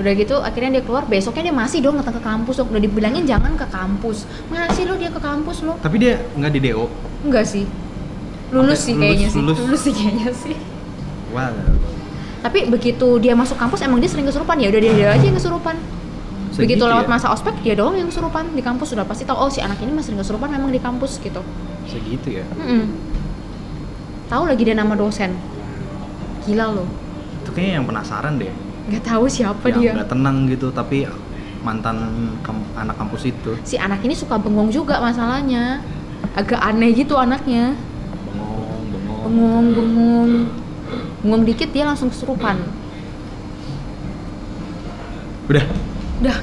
Udah 0.00 0.12
gitu 0.16 0.40
akhirnya 0.40 0.80
dia 0.80 0.82
keluar, 0.82 1.04
besoknya 1.04 1.52
dia 1.52 1.54
masih 1.54 1.84
dong 1.84 2.00
datang 2.00 2.16
ke 2.16 2.22
kampus 2.24 2.54
dong. 2.56 2.72
Udah 2.72 2.80
dibilangin 2.80 3.28
jangan 3.28 3.52
ke 3.52 3.68
kampus. 3.68 4.24
Masih 4.48 4.88
lo 4.88 4.96
dia 4.96 5.12
ke 5.12 5.20
kampus 5.20 5.60
lo? 5.60 5.76
Tapi 5.76 5.96
dia 6.00 6.24
nggak 6.34 6.52
di 6.56 6.60
DO. 6.64 6.88
Enggak 7.28 7.44
sih. 7.44 7.68
Lulus 8.48 8.80
sih 8.80 8.96
lulus- 8.96 9.04
kayaknya 9.04 9.28
sih. 9.28 9.36
lulus. 9.38 9.56
Lulus 9.60 9.80
sih 9.84 9.92
kayaknya 9.92 10.28
sih. 10.32 10.56
Wah. 11.36 11.52
Tapi 12.40 12.72
begitu 12.72 13.20
dia 13.20 13.36
masuk 13.36 13.60
kampus 13.60 13.84
emang 13.84 14.00
dia 14.00 14.08
sering 14.08 14.24
kesurupan 14.24 14.56
ya 14.56 14.72
udah 14.72 14.80
dia, 14.80 14.92
dia 14.96 15.08
aja 15.12 15.24
yang 15.28 15.36
kesurupan. 15.36 15.76
Begitu 16.56 16.80
Segitu 16.80 16.84
lewat 16.88 17.06
ya? 17.06 17.10
masa 17.12 17.26
ospek 17.30 17.54
dia 17.62 17.76
doang 17.76 17.94
yang 17.94 18.08
kesurupan 18.08 18.56
di 18.56 18.62
kampus 18.64 18.96
sudah 18.96 19.04
pasti 19.04 19.22
tahu 19.22 19.36
oh 19.38 19.50
si 19.52 19.60
anak 19.60 19.78
ini 19.84 19.92
masih 19.92 20.10
sering 20.10 20.20
kesurupan 20.24 20.48
memang 20.50 20.72
di 20.72 20.80
kampus 20.80 21.20
gitu. 21.20 21.44
Segitu 21.86 22.40
ya. 22.40 22.44
Mm-mm. 22.56 22.90
Tahu 24.26 24.48
lagi 24.48 24.62
dia 24.64 24.74
nama 24.74 24.96
dosen. 24.96 25.36
Gila 26.48 26.72
loh. 26.72 26.88
Itu 27.44 27.52
kayaknya 27.52 27.84
yang 27.84 27.86
penasaran 27.86 28.40
deh. 28.40 28.50
Nggak 28.90 29.04
tahu 29.04 29.24
siapa 29.24 29.64
yang 29.64 29.78
dia. 29.78 29.90
nggak 29.94 30.10
tenang 30.10 30.36
gitu 30.44 30.66
tapi 30.68 31.06
mantan 31.60 31.96
kam- 32.40 32.66
anak 32.74 32.96
kampus 32.96 33.28
itu 33.28 33.52
Si 33.62 33.76
anak 33.76 34.00
ini 34.00 34.12
suka 34.12 34.34
bengong 34.34 34.68
juga 34.68 34.98
masalahnya. 34.98 35.78
Agak 36.32 36.58
aneh 36.58 36.90
gitu 36.92 37.14
anaknya. 37.14 37.78
bengong 38.26 38.90
bengong 38.90 39.22
Bengong, 39.24 39.66
bengong. 39.70 40.30
Bengong 41.20 41.42
dikit 41.44 41.68
dia 41.68 41.84
langsung 41.84 42.08
kesurupan. 42.08 42.58
udah 45.46 45.66
Dah. 46.20 46.38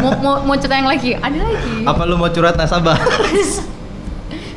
mau, 0.00 0.12
mau, 0.18 0.34
mau 0.44 0.56
cerita 0.56 0.74
yang 0.74 0.88
lagi? 0.88 1.14
Ada 1.14 1.38
lagi. 1.38 1.74
apa 1.84 2.02
lu 2.02 2.14
mau 2.14 2.26
curhat 2.26 2.54
nasabah 2.54 2.98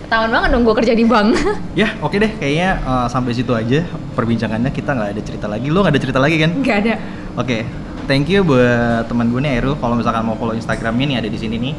Ketahuan 0.07 0.31
banget 0.31 0.49
dong 0.55 0.63
gue 0.63 0.75
kerja 0.79 0.93
di 0.95 1.03
bank. 1.03 1.35
ya 1.83 1.91
oke 1.99 2.15
deh 2.15 2.31
kayaknya 2.39 2.79
eh, 2.79 3.07
sampai 3.11 3.35
situ 3.35 3.51
aja 3.51 3.83
perbincangannya. 4.15 4.71
Kita 4.71 4.95
nggak 4.95 5.09
ada 5.11 5.21
cerita 5.21 5.51
lagi. 5.51 5.67
Lu 5.67 5.83
nggak 5.83 5.91
ada 5.91 6.01
cerita 6.01 6.19
lagi 6.23 6.35
kan? 6.39 6.51
Nggak 6.63 6.77
ada. 6.79 6.93
oke 7.35 7.57
thank 8.07 8.31
you 8.31 8.39
buat 8.47 9.03
teman 9.11 9.27
gue 9.27 9.43
nih 9.43 9.59
Airul. 9.59 9.75
Kalau 9.75 9.99
misalkan 9.99 10.23
mau 10.23 10.39
follow 10.39 10.55
instagramnya 10.55 11.05
nih 11.11 11.17
ada 11.19 11.27
di 11.27 11.35
sini 11.35 11.59
nih. 11.59 11.75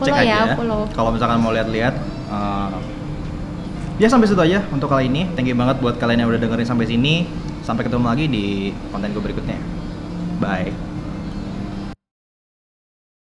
Follow 0.00 0.16
ya, 0.16 0.56
follow. 0.56 0.88
kalau 0.96 1.12
misalkan 1.12 1.44
mau 1.44 1.52
lihat-lihat 1.52 1.94
eh, 2.32 2.72
ya 4.00 4.08
sampai 4.08 4.24
situ 4.24 4.40
aja 4.40 4.64
untuk 4.72 4.88
kali 4.88 5.12
ini. 5.12 5.28
Thank 5.36 5.52
you 5.52 5.56
banget 5.60 5.84
buat 5.84 6.00
kalian 6.00 6.24
yang 6.24 6.32
udah 6.32 6.40
dengerin 6.40 6.64
sampai 6.64 6.88
sini. 6.88 7.28
Sampai 7.60 7.84
ketemu 7.84 8.08
lagi 8.08 8.24
di 8.32 8.72
konten 8.88 9.12
gue 9.12 9.20
berikutnya. 9.20 9.60
Bye 10.40 10.93